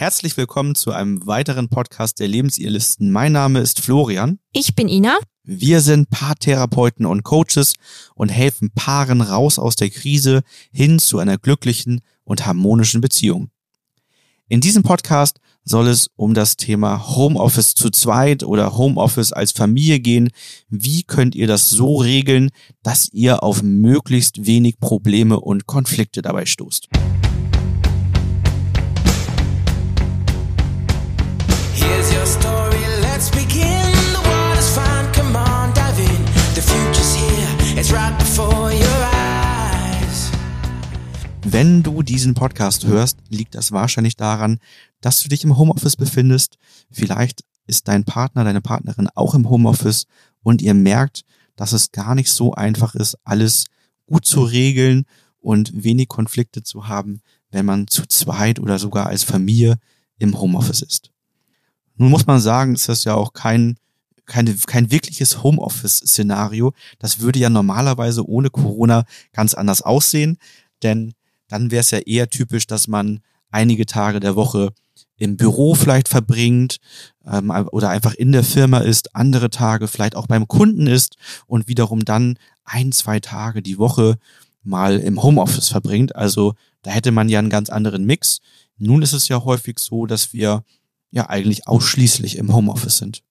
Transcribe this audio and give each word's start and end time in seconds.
Herzlich 0.00 0.36
willkommen 0.36 0.76
zu 0.76 0.92
einem 0.92 1.26
weiteren 1.26 1.68
Podcast 1.68 2.20
der 2.20 2.28
Lebensirrlisten. 2.28 3.10
Mein 3.10 3.32
Name 3.32 3.58
ist 3.58 3.80
Florian. 3.80 4.38
Ich 4.52 4.76
bin 4.76 4.88
Ina. 4.88 5.18
Wir 5.42 5.80
sind 5.80 6.08
Paartherapeuten 6.08 7.04
und 7.04 7.24
Coaches 7.24 7.74
und 8.14 8.28
helfen 8.28 8.70
Paaren 8.70 9.20
raus 9.22 9.58
aus 9.58 9.74
der 9.74 9.90
Krise 9.90 10.42
hin 10.70 11.00
zu 11.00 11.18
einer 11.18 11.36
glücklichen 11.36 12.00
und 12.22 12.46
harmonischen 12.46 13.00
Beziehung. 13.00 13.50
In 14.46 14.60
diesem 14.60 14.84
Podcast 14.84 15.40
soll 15.64 15.88
es 15.88 16.08
um 16.14 16.32
das 16.32 16.56
Thema 16.56 17.16
Homeoffice 17.16 17.74
zu 17.74 17.90
zweit 17.90 18.44
oder 18.44 18.76
Homeoffice 18.76 19.32
als 19.32 19.50
Familie 19.50 19.98
gehen. 19.98 20.30
Wie 20.68 21.02
könnt 21.02 21.34
ihr 21.34 21.48
das 21.48 21.70
so 21.70 21.96
regeln, 21.96 22.50
dass 22.84 23.08
ihr 23.12 23.42
auf 23.42 23.64
möglichst 23.64 24.46
wenig 24.46 24.78
Probleme 24.78 25.40
und 25.40 25.66
Konflikte 25.66 26.22
dabei 26.22 26.46
stoßt? 26.46 26.88
Wenn 41.50 41.82
du 41.82 42.02
diesen 42.02 42.34
Podcast 42.34 42.84
hörst, 42.84 43.20
liegt 43.30 43.54
das 43.54 43.72
wahrscheinlich 43.72 44.16
daran, 44.16 44.58
dass 45.00 45.22
du 45.22 45.30
dich 45.30 45.44
im 45.44 45.56
Homeoffice 45.56 45.96
befindest. 45.96 46.58
Vielleicht 46.90 47.42
ist 47.66 47.88
dein 47.88 48.04
Partner, 48.04 48.44
deine 48.44 48.60
Partnerin 48.60 49.08
auch 49.14 49.34
im 49.34 49.48
Homeoffice 49.48 50.04
und 50.42 50.60
ihr 50.60 50.74
merkt, 50.74 51.22
dass 51.56 51.72
es 51.72 51.90
gar 51.90 52.14
nicht 52.14 52.30
so 52.30 52.52
einfach 52.52 52.94
ist, 52.94 53.16
alles 53.24 53.64
gut 54.04 54.26
zu 54.26 54.42
regeln 54.42 55.06
und 55.40 55.82
wenig 55.82 56.08
Konflikte 56.08 56.62
zu 56.62 56.86
haben, 56.86 57.22
wenn 57.50 57.64
man 57.64 57.86
zu 57.86 58.04
zweit 58.04 58.60
oder 58.60 58.78
sogar 58.78 59.06
als 59.06 59.22
Familie 59.24 59.78
im 60.18 60.38
Homeoffice 60.38 60.82
ist. 60.82 61.12
Nun 61.96 62.10
muss 62.10 62.26
man 62.26 62.40
sagen, 62.40 62.74
ist 62.74 62.90
das 62.90 63.04
ja 63.04 63.14
auch 63.14 63.32
kein, 63.32 63.78
keine, 64.26 64.54
kein 64.66 64.90
wirkliches 64.90 65.42
Homeoffice-Szenario. 65.42 66.74
Das 66.98 67.20
würde 67.20 67.38
ja 67.38 67.48
normalerweise 67.48 68.28
ohne 68.28 68.50
Corona 68.50 69.06
ganz 69.32 69.54
anders 69.54 69.80
aussehen, 69.80 70.36
denn 70.82 71.14
dann 71.48 71.70
wäre 71.70 71.80
es 71.80 71.90
ja 71.90 71.98
eher 71.98 72.28
typisch, 72.28 72.66
dass 72.66 72.88
man 72.88 73.20
einige 73.50 73.86
Tage 73.86 74.20
der 74.20 74.36
Woche 74.36 74.72
im 75.16 75.36
Büro 75.36 75.74
vielleicht 75.74 76.08
verbringt 76.08 76.78
ähm, 77.26 77.50
oder 77.50 77.90
einfach 77.90 78.14
in 78.14 78.32
der 78.32 78.44
Firma 78.44 78.78
ist, 78.78 79.14
andere 79.14 79.50
Tage 79.50 79.88
vielleicht 79.88 80.14
auch 80.14 80.26
beim 80.26 80.46
Kunden 80.46 80.86
ist 80.86 81.16
und 81.46 81.68
wiederum 81.68 82.04
dann 82.04 82.38
ein, 82.64 82.92
zwei 82.92 83.20
Tage 83.20 83.62
die 83.62 83.78
Woche 83.78 84.18
mal 84.62 84.98
im 84.98 85.22
Homeoffice 85.22 85.68
verbringt. 85.68 86.14
Also 86.14 86.54
da 86.82 86.90
hätte 86.90 87.10
man 87.10 87.28
ja 87.28 87.38
einen 87.38 87.50
ganz 87.50 87.70
anderen 87.70 88.04
Mix. 88.04 88.40
Nun 88.76 89.02
ist 89.02 89.12
es 89.12 89.28
ja 89.28 89.44
häufig 89.44 89.78
so, 89.78 90.06
dass 90.06 90.32
wir 90.32 90.62
ja 91.10 91.28
eigentlich 91.28 91.66
ausschließlich 91.66 92.36
im 92.36 92.54
Homeoffice 92.54 92.98
sind. 92.98 93.22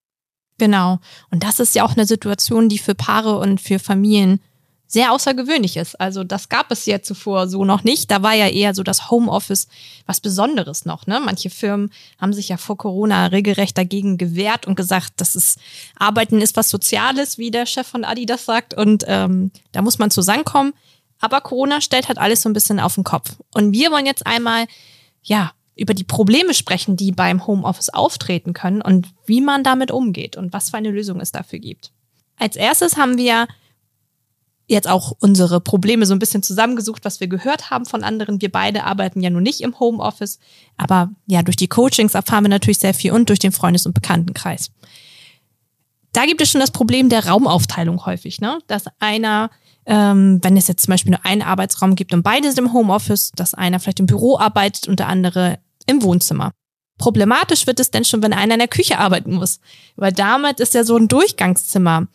Genau. 0.58 1.00
Und 1.30 1.44
das 1.44 1.60
ist 1.60 1.76
ja 1.76 1.86
auch 1.86 1.96
eine 1.96 2.08
Situation, 2.08 2.68
die 2.68 2.80
für 2.80 2.96
Paare 2.96 3.38
und 3.38 3.62
für 3.62 3.80
Familien 3.80 4.40
sehr 4.88 5.12
außergewöhnlich 5.12 5.76
ist. 5.76 6.00
Also 6.00 6.24
das 6.24 6.48
gab 6.48 6.72
es 6.72 6.86
ja 6.86 7.02
zuvor 7.02 7.48
so 7.48 7.66
noch 7.66 7.84
nicht. 7.84 8.10
Da 8.10 8.24
war 8.24 8.34
ja 8.34 8.48
eher 8.48 8.74
so 8.74 8.84
das 8.84 9.12
Homeoffice 9.12 9.68
was 10.06 10.22
Besonderes 10.22 10.86
noch. 10.86 11.06
Ne? 11.08 11.20
Manche 11.20 11.50
Firmen 11.50 11.92
haben 12.20 12.32
sich 12.32 12.50
ja 12.50 12.58
vor 12.58 12.78
Corona 12.78 13.28
regelrecht 13.28 13.78
dagegen 13.78 14.18
gewehrt 14.18 14.66
und 14.66 14.76
gesagt, 14.76 15.14
dass 15.18 15.36
es 15.36 15.58
Arbeiten 15.98 16.42
ist 16.42 16.56
was 16.56 16.70
Soziales, 16.70 17.38
wie 17.38 17.52
der 17.52 17.66
Chef 17.66 17.86
von 17.86 18.06
Adidas 18.06 18.46
sagt. 18.46 18.74
Und 18.74 19.04
ähm, 19.08 19.52
da 19.74 19.82
muss 19.82 20.00
man 20.00 20.10
zusammenkommen. 20.10 20.74
Aber 21.20 21.42
Corona 21.42 21.82
stellt 21.82 22.08
halt 22.08 22.18
alles 22.18 22.42
so 22.42 22.50
ein 22.50 22.54
bisschen 22.54 22.80
auf 22.80 22.96
den 22.96 23.04
Kopf. 23.04 23.36
Und 23.54 23.74
wir 23.74 23.92
wollen 23.92 24.06
jetzt 24.06 24.26
einmal, 24.26 24.68
ja, 25.22 25.52
über 25.76 25.94
die 25.94 26.04
Probleme 26.04 26.54
sprechen, 26.54 26.96
die 26.96 27.12
beim 27.12 27.46
Homeoffice 27.46 27.90
auftreten 27.90 28.54
können 28.54 28.82
und 28.82 29.08
wie 29.26 29.42
man 29.42 29.64
damit 29.64 29.92
umgeht 29.92 30.36
und 30.36 30.54
was 30.54 30.72
für 30.72 30.78
eine 30.78 30.92
Lösung 30.92 31.20
es 31.20 31.32
dafür 31.32 31.60
gibt. 31.60 31.92
Als 32.38 32.56
erstes 32.56 32.98
haben 32.98 33.18
wir 33.18 33.48
jetzt 34.68 34.88
auch 34.88 35.14
unsere 35.20 35.62
Probleme 35.62 36.06
so 36.06 36.14
ein 36.14 36.20
bisschen 36.20 36.44
zusammengesucht, 36.44 37.06
was 37.06 37.20
wir 37.20 37.28
gehört 37.28 37.70
haben 37.70 37.86
von 37.86 38.04
anderen. 38.04 38.42
Wir 38.42 38.52
beide 38.52 38.84
arbeiten 38.84 39.22
ja 39.22 39.30
nun 39.30 39.44
nicht 39.44 39.62
im 39.62 39.80
Homeoffice, 39.80 40.40
aber 40.76 41.10
ja, 41.26 41.42
durch 41.42 41.56
die 41.56 41.70
Coachings 41.70 42.14
erfahren 42.14 42.44
wir 42.44 42.50
natürlich 42.50 42.80
sehr 42.80 42.94
viel 42.94 43.14
und 43.14 43.30
durch 43.30 43.40
den 43.40 43.54
Freundes- 43.54 43.86
und 43.86 43.94
Bekanntenkreis. 43.94 44.72
Da 46.12 46.26
gibt 46.26 46.42
es 46.42 46.50
schon 46.50 46.62
das 46.62 46.72
Problem 46.72 47.10
der 47.10 47.28
Raumaufteilung 47.28 48.06
häufig, 48.06 48.42
ne? 48.42 48.60
Dass 48.68 48.86
einer, 49.00 49.52
ähm, 49.86 50.40
wenn 50.42 50.58
es 50.58 50.68
jetzt 50.68 50.84
zum 50.86 50.92
Beispiel 50.92 51.12
nur 51.12 51.26
einen 51.26 51.44
Arbeitsraum 51.44 51.96
gibt 51.96 52.14
und 52.14 52.24
beide 52.24 52.52
sind 52.52 52.66
im 52.66 52.74
Homeoffice, 52.74 53.32
dass 53.36 53.54
einer 53.54 53.80
vielleicht 53.80 54.00
im 54.00 54.06
Büro 54.06 54.38
arbeitet 54.38 54.88
und 54.88 55.00
der 55.00 55.08
andere 55.08 55.60
im 55.86 56.02
Wohnzimmer. 56.02 56.52
Problematisch 56.98 57.68
wird 57.68 57.80
es 57.80 57.92
denn 57.92 58.04
schon, 58.04 58.24
wenn 58.24 58.34
einer 58.34 58.56
in 58.56 58.60
der 58.60 58.68
Küche 58.68 58.98
arbeiten 58.98 59.36
muss. 59.36 59.60
Weil 59.96 60.12
damit 60.12 60.60
ist 60.60 60.74
ja 60.74 60.84
so 60.84 60.98
ein 60.98 61.08
Durchgangszimmer 61.08 62.08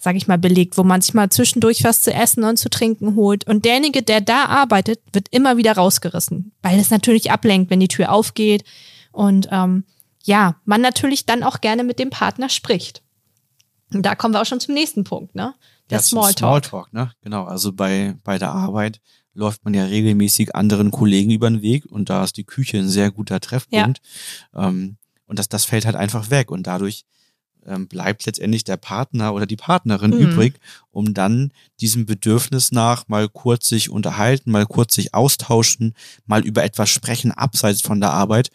sage 0.00 0.16
ich 0.16 0.26
mal, 0.26 0.38
belegt, 0.38 0.78
wo 0.78 0.82
man 0.82 1.02
sich 1.02 1.12
mal 1.12 1.28
zwischendurch 1.28 1.84
was 1.84 2.00
zu 2.00 2.12
essen 2.12 2.42
und 2.42 2.56
zu 2.56 2.70
trinken 2.70 3.16
holt. 3.16 3.46
Und 3.46 3.66
derjenige, 3.66 4.02
der 4.02 4.22
da 4.22 4.46
arbeitet, 4.46 5.00
wird 5.12 5.28
immer 5.30 5.58
wieder 5.58 5.74
rausgerissen, 5.74 6.52
weil 6.62 6.80
es 6.80 6.90
natürlich 6.90 7.30
ablenkt, 7.30 7.70
wenn 7.70 7.80
die 7.80 7.88
Tür 7.88 8.10
aufgeht. 8.10 8.64
Und 9.12 9.48
ähm, 9.52 9.84
ja, 10.24 10.56
man 10.64 10.80
natürlich 10.80 11.26
dann 11.26 11.42
auch 11.42 11.60
gerne 11.60 11.84
mit 11.84 11.98
dem 11.98 12.08
Partner 12.08 12.48
spricht. 12.48 13.02
Und 13.92 14.06
da 14.06 14.14
kommen 14.14 14.32
wir 14.32 14.40
auch 14.40 14.46
schon 14.46 14.60
zum 14.60 14.74
nächsten 14.74 15.04
Punkt, 15.04 15.34
ne? 15.34 15.54
Der 15.90 15.98
ja, 15.98 16.02
Smalltalk. 16.02 16.64
Smalltalk, 16.64 16.92
ne? 16.94 17.12
Genau. 17.22 17.44
Also 17.44 17.72
bei, 17.72 18.14
bei 18.24 18.38
der 18.38 18.52
Arbeit 18.52 19.00
läuft 19.34 19.64
man 19.64 19.74
ja 19.74 19.84
regelmäßig 19.84 20.54
anderen 20.54 20.90
Kollegen 20.92 21.30
über 21.30 21.50
den 21.50 21.60
Weg 21.60 21.84
und 21.84 22.08
da 22.08 22.24
ist 22.24 22.38
die 22.38 22.44
Küche 22.44 22.78
ein 22.78 22.88
sehr 22.88 23.10
guter 23.10 23.38
Treffpunkt. 23.40 24.00
Ja. 24.54 24.68
Ähm, 24.68 24.96
und 25.26 25.38
das, 25.38 25.48
das 25.48 25.66
fällt 25.66 25.84
halt 25.84 25.96
einfach 25.96 26.30
weg 26.30 26.50
und 26.50 26.66
dadurch 26.66 27.04
ähm, 27.66 27.88
bleibt 27.88 28.26
letztendlich 28.26 28.64
der 28.64 28.76
Partner 28.76 29.34
oder 29.34 29.46
die 29.46 29.56
Partnerin 29.56 30.12
mhm. 30.12 30.18
übrig, 30.18 30.54
um 30.90 31.14
dann 31.14 31.52
diesem 31.80 32.06
Bedürfnis 32.06 32.72
nach 32.72 33.08
mal 33.08 33.28
kurz 33.28 33.68
sich 33.68 33.90
unterhalten, 33.90 34.50
mal 34.50 34.66
kurz 34.66 34.94
sich 34.94 35.14
austauschen, 35.14 35.94
mal 36.26 36.44
über 36.44 36.64
etwas 36.64 36.90
sprechen 36.90 37.32
abseits 37.32 37.80
von 37.80 38.00
der 38.00 38.12
Arbeit. 38.12 38.50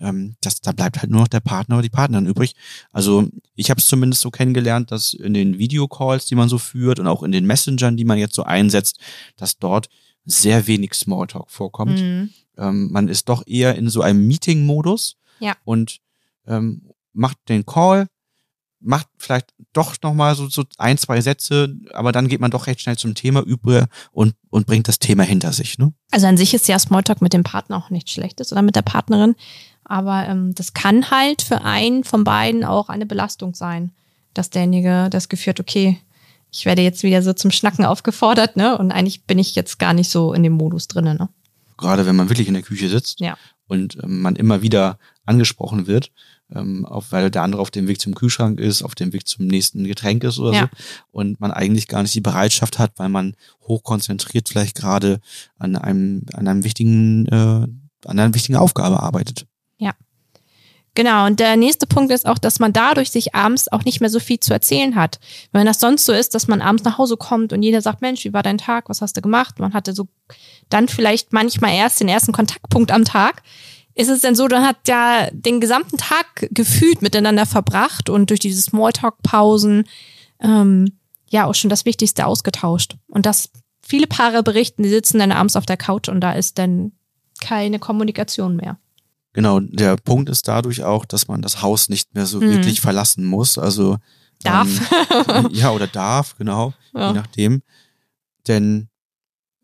Ähm, 0.00 0.36
das, 0.40 0.60
da 0.60 0.72
bleibt 0.72 1.00
halt 1.00 1.10
nur 1.10 1.22
noch 1.22 1.28
der 1.28 1.40
Partner 1.40 1.76
oder 1.76 1.82
die 1.82 1.88
Partnerin 1.88 2.26
übrig. 2.26 2.54
Also 2.92 3.28
ich 3.54 3.70
habe 3.70 3.80
es 3.80 3.86
zumindest 3.86 4.22
so 4.22 4.30
kennengelernt, 4.30 4.90
dass 4.90 5.14
in 5.14 5.34
den 5.34 5.58
Videocalls, 5.58 6.26
die 6.26 6.34
man 6.34 6.48
so 6.48 6.58
führt 6.58 6.98
und 6.98 7.06
auch 7.06 7.22
in 7.22 7.32
den 7.32 7.46
Messengern, 7.46 7.96
die 7.96 8.04
man 8.04 8.18
jetzt 8.18 8.34
so 8.34 8.42
einsetzt, 8.42 8.98
dass 9.36 9.58
dort 9.58 9.88
sehr 10.24 10.66
wenig 10.66 10.94
Smalltalk 10.94 11.50
vorkommt. 11.50 12.00
Mhm. 12.00 12.30
Ähm, 12.56 12.92
man 12.92 13.08
ist 13.08 13.28
doch 13.28 13.46
eher 13.46 13.76
in 13.76 13.88
so 13.88 14.02
einem 14.02 14.26
Meeting-Modus 14.26 15.16
ja. 15.40 15.56
und 15.64 16.00
ähm, 16.46 16.90
macht 17.12 17.38
den 17.48 17.64
Call, 17.66 18.08
macht 18.80 19.08
vielleicht 19.18 19.54
doch 19.72 19.94
nochmal 20.02 20.34
so, 20.34 20.48
so 20.48 20.64
ein, 20.78 20.98
zwei 20.98 21.20
Sätze, 21.20 21.74
aber 21.92 22.12
dann 22.12 22.28
geht 22.28 22.40
man 22.40 22.50
doch 22.50 22.66
recht 22.66 22.80
schnell 22.80 22.96
zum 22.96 23.14
Thema 23.14 23.40
über 23.40 23.88
und, 24.12 24.34
und 24.50 24.66
bringt 24.66 24.88
das 24.88 24.98
Thema 24.98 25.24
hinter 25.24 25.52
sich. 25.52 25.78
Ne? 25.78 25.92
Also 26.10 26.26
an 26.26 26.36
sich 26.36 26.54
ist 26.54 26.68
ja 26.68 26.78
Smalltalk 26.78 27.20
mit 27.20 27.32
dem 27.32 27.42
Partner 27.42 27.76
auch 27.76 27.90
nichts 27.90 28.12
Schlechtes 28.12 28.52
oder 28.52 28.62
mit 28.62 28.76
der 28.76 28.82
Partnerin, 28.82 29.34
aber 29.84 30.26
ähm, 30.28 30.54
das 30.54 30.74
kann 30.74 31.10
halt 31.10 31.42
für 31.42 31.62
einen 31.62 32.04
von 32.04 32.24
beiden 32.24 32.64
auch 32.64 32.88
eine 32.88 33.06
Belastung 33.06 33.54
sein, 33.54 33.92
dass 34.34 34.50
derjenige 34.50 35.08
das 35.10 35.28
Gefühl 35.28 35.52
hat, 35.52 35.60
okay, 35.60 35.98
ich 36.50 36.64
werde 36.64 36.82
jetzt 36.82 37.02
wieder 37.02 37.22
so 37.22 37.32
zum 37.32 37.50
Schnacken 37.50 37.84
aufgefordert, 37.84 38.56
ne? 38.56 38.78
Und 38.78 38.90
eigentlich 38.92 39.24
bin 39.24 39.38
ich 39.38 39.54
jetzt 39.54 39.78
gar 39.78 39.92
nicht 39.92 40.10
so 40.10 40.32
in 40.32 40.42
dem 40.42 40.54
Modus 40.54 40.88
drinnen, 40.88 41.18
ne? 41.18 41.28
Gerade 41.76 42.06
wenn 42.06 42.16
man 42.16 42.28
wirklich 42.28 42.48
in 42.48 42.54
der 42.54 42.62
Küche 42.62 42.88
sitzt 42.88 43.20
ja. 43.20 43.36
und 43.66 43.98
ähm, 44.02 44.22
man 44.22 44.36
immer 44.36 44.62
wieder 44.62 44.98
angesprochen 45.26 45.86
wird, 45.86 46.10
ähm, 46.54 46.86
auf, 46.86 47.12
weil 47.12 47.30
der 47.30 47.42
andere 47.42 47.60
auf 47.60 47.70
dem 47.70 47.88
Weg 47.88 48.00
zum 48.00 48.14
Kühlschrank 48.14 48.58
ist, 48.58 48.82
auf 48.82 48.94
dem 48.94 49.12
Weg 49.12 49.26
zum 49.26 49.46
nächsten 49.46 49.84
Getränk 49.84 50.24
ist 50.24 50.38
oder 50.38 50.52
ja. 50.52 50.60
so. 50.62 50.68
Und 51.10 51.40
man 51.40 51.50
eigentlich 51.50 51.88
gar 51.88 52.02
nicht 52.02 52.14
die 52.14 52.20
Bereitschaft 52.20 52.78
hat, 52.78 52.92
weil 52.96 53.08
man 53.08 53.34
hochkonzentriert 53.62 54.48
vielleicht 54.48 54.76
gerade 54.76 55.20
an 55.58 55.76
einem, 55.76 56.24
an 56.32 56.48
einem 56.48 56.64
wichtigen, 56.64 57.26
äh, 57.26 57.34
an 58.06 58.18
einer 58.18 58.34
wichtigen 58.34 58.56
Aufgabe 58.56 59.00
arbeitet. 59.02 59.46
Ja. 59.78 59.92
Genau, 60.94 61.26
und 61.26 61.38
der 61.38 61.56
nächste 61.56 61.86
Punkt 61.86 62.10
ist 62.10 62.26
auch, 62.26 62.38
dass 62.38 62.58
man 62.58 62.72
dadurch 62.72 63.10
sich 63.10 63.34
abends 63.34 63.70
auch 63.70 63.84
nicht 63.84 64.00
mehr 64.00 64.10
so 64.10 64.18
viel 64.18 64.40
zu 64.40 64.52
erzählen 64.52 64.96
hat. 64.96 65.20
Wenn 65.52 65.66
das 65.66 65.78
sonst 65.78 66.06
so 66.06 66.12
ist, 66.12 66.34
dass 66.34 66.48
man 66.48 66.60
abends 66.60 66.82
nach 66.82 66.98
Hause 66.98 67.16
kommt 67.16 67.52
und 67.52 67.62
jeder 67.62 67.82
sagt, 67.82 68.00
Mensch, 68.00 68.24
wie 68.24 68.32
war 68.32 68.42
dein 68.42 68.58
Tag, 68.58 68.88
was 68.88 69.00
hast 69.00 69.16
du 69.16 69.20
gemacht? 69.20 69.60
Man 69.60 69.74
hatte 69.74 69.92
so 69.92 70.08
dann 70.70 70.88
vielleicht 70.88 71.32
manchmal 71.32 71.74
erst 71.74 72.00
den 72.00 72.08
ersten 72.08 72.32
Kontaktpunkt 72.32 72.90
am 72.90 73.04
Tag 73.04 73.42
ist 73.98 74.08
es 74.08 74.20
denn 74.20 74.36
so, 74.36 74.46
dann 74.46 74.64
hat 74.64 74.76
ja 74.86 75.28
den 75.32 75.60
gesamten 75.60 75.96
Tag 75.96 76.48
gefühlt 76.52 77.02
miteinander 77.02 77.46
verbracht 77.46 78.08
und 78.08 78.30
durch 78.30 78.38
diese 78.38 78.62
Smalltalk-Pausen 78.62 79.88
ähm, 80.40 80.92
ja 81.28 81.46
auch 81.46 81.54
schon 81.56 81.68
das 81.68 81.84
Wichtigste 81.84 82.24
ausgetauscht. 82.24 82.96
Und 83.08 83.26
das 83.26 83.50
viele 83.84 84.06
Paare 84.06 84.44
berichten, 84.44 84.84
die 84.84 84.88
sitzen 84.88 85.18
dann 85.18 85.32
abends 85.32 85.56
auf 85.56 85.66
der 85.66 85.76
Couch 85.76 86.08
und 86.08 86.20
da 86.20 86.32
ist 86.32 86.58
dann 86.58 86.92
keine 87.40 87.80
Kommunikation 87.80 88.54
mehr. 88.54 88.78
Genau, 89.32 89.58
der 89.58 89.96
Punkt 89.96 90.30
ist 90.30 90.46
dadurch 90.46 90.84
auch, 90.84 91.04
dass 91.04 91.26
man 91.26 91.42
das 91.42 91.60
Haus 91.60 91.88
nicht 91.88 92.14
mehr 92.14 92.26
so 92.26 92.40
mhm. 92.40 92.52
wirklich 92.52 92.80
verlassen 92.80 93.24
muss. 93.24 93.58
Also 93.58 93.96
darf. 94.44 94.68
Ähm, 95.28 95.48
ja, 95.52 95.72
oder 95.72 95.88
darf, 95.88 96.36
genau, 96.36 96.72
ja. 96.94 97.08
je 97.08 97.14
nachdem. 97.14 97.62
Denn 98.46 98.87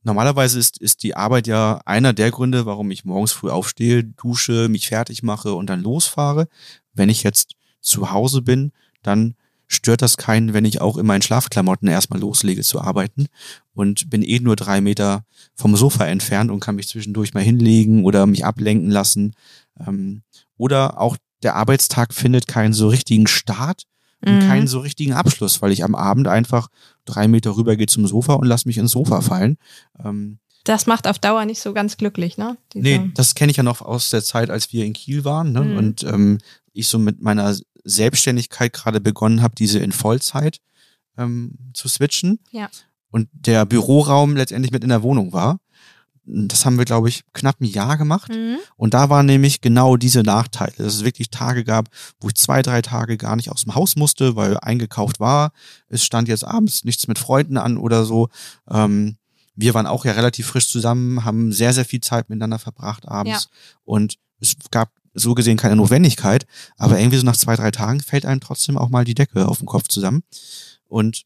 normalerweise 0.04 0.58
ist, 0.58 0.78
ist 0.78 1.02
die 1.02 1.16
Arbeit 1.16 1.46
ja 1.46 1.80
einer 1.84 2.12
der 2.12 2.30
Gründe, 2.30 2.66
warum 2.66 2.90
ich 2.90 3.04
morgens 3.04 3.32
früh 3.32 3.50
aufstehe, 3.50 4.04
dusche, 4.04 4.68
mich 4.68 4.88
fertig 4.88 5.22
mache 5.22 5.54
und 5.54 5.68
dann 5.68 5.82
losfahre. 5.82 6.48
Wenn 6.92 7.08
ich 7.08 7.22
jetzt 7.22 7.54
zu 7.80 8.10
Hause 8.12 8.42
bin, 8.42 8.72
dann 9.02 9.34
stört 9.66 10.02
das 10.02 10.16
keinen, 10.16 10.52
wenn 10.52 10.64
ich 10.64 10.80
auch 10.80 10.96
in 10.96 11.06
meinen 11.06 11.22
Schlafklamotten 11.22 11.88
erstmal 11.88 12.20
loslege 12.20 12.62
zu 12.62 12.80
arbeiten 12.80 13.26
und 13.72 14.10
bin 14.10 14.22
eh 14.22 14.38
nur 14.38 14.56
drei 14.56 14.80
Meter 14.80 15.24
vom 15.54 15.74
Sofa 15.74 16.06
entfernt 16.06 16.50
und 16.50 16.60
kann 16.60 16.76
mich 16.76 16.88
zwischendurch 16.88 17.34
mal 17.34 17.42
hinlegen 17.42 18.04
oder 18.04 18.26
mich 18.26 18.44
ablenken 18.44 18.90
lassen. 18.90 19.34
Ähm, 19.86 20.22
oder 20.56 21.00
auch 21.00 21.16
der 21.42 21.56
Arbeitstag 21.56 22.14
findet 22.14 22.46
keinen 22.46 22.72
so 22.72 22.88
richtigen 22.88 23.26
Start 23.26 23.84
und 24.26 24.36
mhm. 24.36 24.48
keinen 24.48 24.66
so 24.66 24.80
richtigen 24.80 25.12
Abschluss, 25.12 25.62
weil 25.62 25.72
ich 25.72 25.84
am 25.84 25.94
Abend 25.94 26.28
einfach 26.28 26.68
drei 27.04 27.28
Meter 27.28 27.56
rüber 27.56 27.76
gehe 27.76 27.86
zum 27.86 28.06
Sofa 28.06 28.34
und 28.34 28.46
lass 28.46 28.66
mich 28.66 28.78
ins 28.78 28.92
Sofa 28.92 29.20
fallen. 29.20 29.58
Ähm, 30.02 30.38
das 30.64 30.86
macht 30.86 31.06
auf 31.06 31.18
Dauer 31.18 31.44
nicht 31.44 31.60
so 31.60 31.74
ganz 31.74 31.98
glücklich, 31.98 32.38
ne? 32.38 32.56
Diese 32.72 32.82
nee, 32.82 33.10
das 33.14 33.34
kenne 33.34 33.50
ich 33.50 33.58
ja 33.58 33.62
noch 33.62 33.82
aus 33.82 34.08
der 34.08 34.24
Zeit, 34.24 34.48
als 34.48 34.72
wir 34.72 34.86
in 34.86 34.94
Kiel 34.94 35.24
waren. 35.24 35.52
Ne? 35.52 35.60
Mhm. 35.60 35.76
Und 35.76 36.02
ähm, 36.04 36.38
ich 36.72 36.88
so 36.88 36.98
mit 36.98 37.20
meiner 37.20 37.54
Selbstständigkeit 37.84 38.72
gerade 38.72 39.00
begonnen 39.00 39.42
habe, 39.42 39.54
diese 39.54 39.78
in 39.78 39.92
Vollzeit 39.92 40.60
ähm, 41.18 41.58
zu 41.74 41.88
switchen. 41.88 42.38
Ja. 42.50 42.70
Und 43.10 43.28
der 43.32 43.66
Büroraum 43.66 44.36
letztendlich 44.36 44.72
mit 44.72 44.82
in 44.82 44.88
der 44.88 45.02
Wohnung 45.02 45.32
war. 45.32 45.60
Das 46.26 46.64
haben 46.64 46.78
wir, 46.78 46.84
glaube 46.84 47.08
ich, 47.08 47.22
knapp 47.34 47.60
ein 47.60 47.66
Jahr 47.66 47.98
gemacht. 47.98 48.30
Mhm. 48.30 48.56
Und 48.76 48.94
da 48.94 49.10
waren 49.10 49.26
nämlich 49.26 49.60
genau 49.60 49.96
diese 49.96 50.22
Nachteile, 50.22 50.72
dass 50.78 50.94
es 50.94 51.04
wirklich 51.04 51.30
Tage 51.30 51.64
gab, 51.64 51.88
wo 52.20 52.28
ich 52.28 52.34
zwei, 52.34 52.62
drei 52.62 52.80
Tage 52.82 53.16
gar 53.16 53.36
nicht 53.36 53.50
aus 53.50 53.64
dem 53.64 53.74
Haus 53.74 53.96
musste, 53.96 54.34
weil 54.34 54.58
eingekauft 54.58 55.20
war. 55.20 55.52
Es 55.88 56.04
stand 56.04 56.28
jetzt 56.28 56.44
abends 56.44 56.84
nichts 56.84 57.08
mit 57.08 57.18
Freunden 57.18 57.58
an 57.58 57.76
oder 57.76 58.04
so. 58.04 58.28
Ähm, 58.70 59.16
wir 59.54 59.74
waren 59.74 59.86
auch 59.86 60.04
ja 60.04 60.12
relativ 60.12 60.46
frisch 60.46 60.68
zusammen, 60.68 61.24
haben 61.24 61.52
sehr, 61.52 61.72
sehr 61.72 61.84
viel 61.84 62.00
Zeit 62.00 62.28
miteinander 62.28 62.58
verbracht 62.58 63.06
abends. 63.06 63.48
Ja. 63.50 63.58
Und 63.84 64.16
es 64.40 64.56
gab 64.70 64.90
so 65.14 65.34
gesehen 65.34 65.56
keine 65.56 65.76
Notwendigkeit, 65.76 66.46
aber 66.76 66.98
irgendwie 66.98 67.18
so 67.18 67.24
nach 67.24 67.36
zwei, 67.36 67.54
drei 67.54 67.70
Tagen 67.70 68.00
fällt 68.00 68.26
einem 68.26 68.40
trotzdem 68.40 68.76
auch 68.76 68.88
mal 68.88 69.04
die 69.04 69.14
Decke 69.14 69.46
auf 69.46 69.58
den 69.58 69.66
Kopf 69.66 69.88
zusammen. 69.88 70.24
Und 70.88 71.22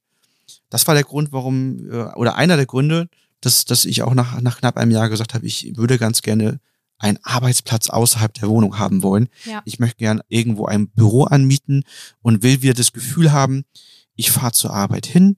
das 0.71 0.87
war 0.87 0.95
der 0.95 1.05
Grund, 1.05 1.33
warum, 1.33 1.91
äh, 1.91 2.15
oder 2.15 2.37
einer 2.37 2.57
der 2.57 2.67
Gründe, 2.67 3.09
dass, 3.41 3.65
dass 3.65 3.85
ich 3.85 4.03
auch 4.03 4.15
nach, 4.15 4.41
nach 4.41 4.59
knapp 4.59 4.77
einem 4.77 4.91
Jahr 4.91 5.09
gesagt 5.09 5.35
habe, 5.35 5.47
ich 5.47 5.77
würde 5.77 5.99
ganz 5.99 6.23
gerne 6.23 6.61
einen 6.99 7.19
Arbeitsplatz 7.23 7.91
außerhalb 7.91 8.35
der 8.35 8.49
Wohnung 8.49 8.79
haben 8.79 9.03
wollen. 9.03 9.29
Ja. 9.45 9.63
Ich 9.65 9.79
möchte 9.79 9.99
gern 9.99 10.21
irgendwo 10.29 10.67
ein 10.67 10.89
Büro 10.89 11.25
anmieten 11.25 11.85
und 12.21 12.43
will 12.43 12.63
wieder 12.63 12.75
das 12.75 12.93
Gefühl 12.93 13.33
haben, 13.33 13.65
ich 14.17 14.33
fahre 14.33 14.53
zur 14.53 14.73
Arbeit 14.73 15.07
hin, 15.07 15.37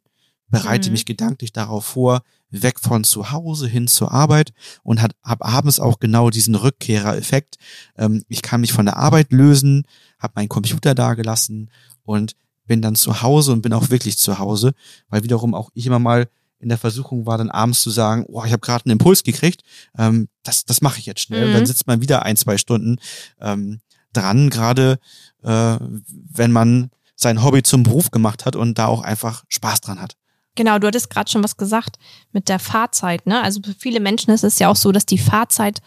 bereite 0.48 0.88
mhm. 0.88 0.92
mich 0.92 1.04
gedanklich 1.04 1.52
darauf 1.52 1.84
vor, 1.84 2.22
weg 2.50 2.80
von 2.80 3.04
zu 3.04 3.30
Hause 3.30 3.68
hin 3.68 3.86
zur 3.86 4.10
Arbeit 4.10 4.52
und 4.82 5.02
habe 5.02 5.44
abends 5.44 5.78
auch 5.78 6.00
genau 6.00 6.30
diesen 6.30 6.54
Rückkehrereffekt. 6.54 7.56
Ähm, 7.96 8.24
ich 8.28 8.42
kann 8.42 8.62
mich 8.62 8.72
von 8.72 8.86
der 8.86 8.96
Arbeit 8.96 9.32
lösen, 9.32 9.84
habe 10.18 10.32
meinen 10.36 10.48
Computer 10.48 10.94
da 10.94 11.14
gelassen 11.14 11.70
und 12.02 12.34
bin 12.66 12.82
dann 12.82 12.96
zu 12.96 13.22
Hause 13.22 13.52
und 13.52 13.62
bin 13.62 13.72
auch 13.72 13.90
wirklich 13.90 14.18
zu 14.18 14.38
Hause, 14.38 14.72
weil 15.08 15.22
wiederum 15.22 15.54
auch 15.54 15.70
ich 15.74 15.86
immer 15.86 15.98
mal 15.98 16.28
in 16.60 16.68
der 16.68 16.78
Versuchung 16.78 17.26
war, 17.26 17.38
dann 17.38 17.50
abends 17.50 17.82
zu 17.82 17.90
sagen, 17.90 18.24
oh, 18.28 18.44
ich 18.44 18.52
habe 18.52 18.60
gerade 18.60 18.84
einen 18.84 18.92
Impuls 18.92 19.24
gekriegt, 19.24 19.62
ähm, 19.98 20.28
das, 20.42 20.64
das 20.64 20.80
mache 20.80 20.98
ich 20.98 21.06
jetzt 21.06 21.22
schnell. 21.22 21.42
Mhm. 21.42 21.46
Und 21.48 21.54
dann 21.54 21.66
sitzt 21.66 21.86
man 21.86 22.00
wieder 22.00 22.22
ein, 22.22 22.36
zwei 22.36 22.58
Stunden 22.58 22.98
ähm, 23.40 23.80
dran, 24.12 24.50
gerade 24.50 24.98
äh, 25.42 25.76
wenn 25.80 26.52
man 26.52 26.90
sein 27.16 27.42
Hobby 27.42 27.62
zum 27.62 27.82
Beruf 27.82 28.10
gemacht 28.10 28.46
hat 28.46 28.56
und 28.56 28.78
da 28.78 28.86
auch 28.86 29.02
einfach 29.02 29.44
Spaß 29.48 29.80
dran 29.80 30.00
hat. 30.00 30.16
Genau, 30.54 30.78
du 30.78 30.86
hattest 30.86 31.10
gerade 31.10 31.30
schon 31.30 31.44
was 31.44 31.56
gesagt 31.56 31.98
mit 32.32 32.48
der 32.48 32.58
Fahrzeit. 32.58 33.26
Ne? 33.26 33.42
Also 33.42 33.60
für 33.62 33.74
viele 33.74 34.00
Menschen 34.00 34.30
ist 34.32 34.44
es 34.44 34.58
ja 34.58 34.68
auch 34.68 34.76
so, 34.76 34.92
dass 34.92 35.06
die 35.06 35.18
Fahrzeit 35.18 35.80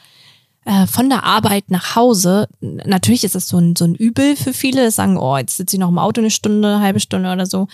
äh, 0.66 0.88
von 0.88 1.10
der 1.10 1.24
Arbeit 1.24 1.70
nach 1.70 1.96
Hause, 1.96 2.48
natürlich 2.62 3.24
ist 3.24 3.36
es 3.36 3.48
so 3.48 3.58
ein, 3.58 3.75
so 3.75 3.86
ein 3.86 3.96
Übel 3.96 4.36
für 4.36 4.54
viele, 4.54 4.90
sagen, 4.92 5.18
oh, 5.18 5.38
jetzt 5.38 5.58
sitze 5.58 5.75
ich 5.75 5.80
noch 5.80 5.90
im 5.90 6.00
Auto 6.00 6.22
eine 6.22 6.31
Stunde, 6.31 6.75
eine 6.75 6.84
halbe 6.84 7.00
Stunde 7.00 7.31
oder 7.31 7.46
so. 7.46 7.68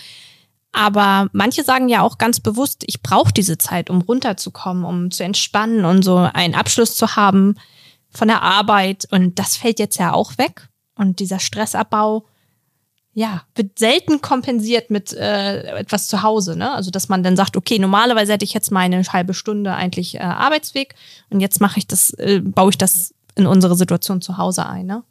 Aber 0.72 1.28
manche 1.32 1.64
sagen 1.64 1.88
ja 1.88 2.02
auch 2.02 2.18
ganz 2.18 2.40
bewusst, 2.40 2.84
ich 2.86 3.02
brauche 3.02 3.32
diese 3.32 3.58
Zeit, 3.58 3.90
um 3.90 4.02
runterzukommen, 4.02 4.84
um 4.84 5.10
zu 5.10 5.24
entspannen 5.24 5.84
und 5.84 6.02
so 6.02 6.16
einen 6.16 6.54
Abschluss 6.54 6.96
zu 6.96 7.16
haben 7.16 7.56
von 8.08 8.28
der 8.28 8.42
Arbeit. 8.42 9.06
Und 9.10 9.38
das 9.38 9.56
fällt 9.56 9.78
jetzt 9.78 9.98
ja 9.98 10.12
auch 10.12 10.38
weg. 10.38 10.68
Und 10.94 11.18
dieser 11.18 11.40
Stressabbau, 11.40 12.26
ja, 13.12 13.42
wird 13.56 13.78
selten 13.78 14.20
kompensiert 14.20 14.90
mit 14.90 15.12
äh, 15.12 15.78
etwas 15.78 16.06
zu 16.06 16.22
Hause. 16.22 16.56
Ne? 16.56 16.70
Also, 16.72 16.90
dass 16.90 17.08
man 17.08 17.22
dann 17.22 17.36
sagt, 17.36 17.56
okay, 17.56 17.78
normalerweise 17.78 18.32
hätte 18.32 18.44
ich 18.44 18.54
jetzt 18.54 18.70
meine 18.70 19.02
halbe 19.02 19.34
Stunde 19.34 19.74
eigentlich 19.74 20.14
äh, 20.14 20.20
Arbeitsweg 20.20 20.94
und 21.28 21.40
jetzt 21.40 21.60
mache 21.60 21.78
ich 21.78 21.88
das, 21.88 22.10
äh, 22.14 22.40
baue 22.40 22.70
ich 22.70 22.78
das 22.78 23.12
in 23.34 23.46
unsere 23.46 23.74
Situation 23.74 24.20
zu 24.20 24.38
Hause 24.38 24.66
ein. 24.66 24.86
Ne? 24.86 25.02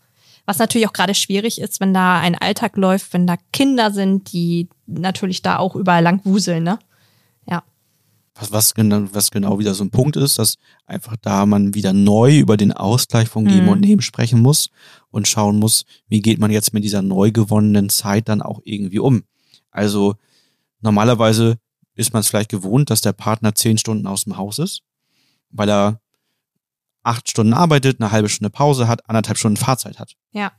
Was 0.49 0.57
natürlich 0.57 0.87
auch 0.87 0.93
gerade 0.93 1.13
schwierig 1.13 1.61
ist, 1.61 1.79
wenn 1.79 1.93
da 1.93 2.19
ein 2.19 2.33
Alltag 2.33 2.75
läuft, 2.75 3.13
wenn 3.13 3.27
da 3.27 3.35
Kinder 3.53 3.91
sind, 3.91 4.33
die 4.33 4.67
natürlich 4.87 5.43
da 5.43 5.59
auch 5.59 5.75
überall 5.75 6.01
lang 6.01 6.21
wuseln, 6.23 6.63
ne? 6.63 6.79
Ja. 7.45 7.61
Was, 8.33 8.51
was, 8.51 8.73
genau, 8.73 9.03
was 9.13 9.29
genau 9.29 9.59
wieder 9.59 9.75
so 9.75 9.83
ein 9.83 9.91
Punkt 9.91 10.15
ist, 10.15 10.39
dass 10.39 10.57
einfach 10.87 11.17
da 11.21 11.45
man 11.45 11.75
wieder 11.75 11.93
neu 11.93 12.39
über 12.39 12.57
den 12.57 12.71
Ausgleich 12.71 13.29
von 13.29 13.45
Geben 13.45 13.65
mhm. 13.65 13.69
und 13.69 13.81
Nehmen 13.81 14.01
sprechen 14.01 14.41
muss 14.41 14.71
und 15.11 15.27
schauen 15.27 15.59
muss, 15.59 15.85
wie 16.07 16.19
geht 16.19 16.39
man 16.39 16.49
jetzt 16.49 16.73
mit 16.73 16.83
dieser 16.83 17.03
neu 17.03 17.29
gewonnenen 17.29 17.89
Zeit 17.89 18.27
dann 18.27 18.41
auch 18.41 18.59
irgendwie 18.63 18.97
um. 18.97 19.25
Also 19.69 20.15
normalerweise 20.81 21.59
ist 21.93 22.11
man 22.11 22.21
es 22.21 22.27
vielleicht 22.27 22.49
gewohnt, 22.49 22.89
dass 22.89 23.01
der 23.01 23.13
Partner 23.13 23.53
zehn 23.53 23.77
Stunden 23.77 24.07
aus 24.07 24.23
dem 24.23 24.35
Haus 24.35 24.57
ist, 24.57 24.81
weil 25.51 25.69
er 25.69 26.01
acht 27.09 27.29
Stunden 27.29 27.53
arbeitet, 27.53 27.99
eine 27.99 28.11
halbe 28.11 28.29
Stunde 28.29 28.49
Pause 28.49 28.87
hat, 28.87 29.09
anderthalb 29.09 29.37
Stunden 29.37 29.57
Fahrzeit 29.57 29.99
hat. 29.99 30.15
Ja. 30.31 30.51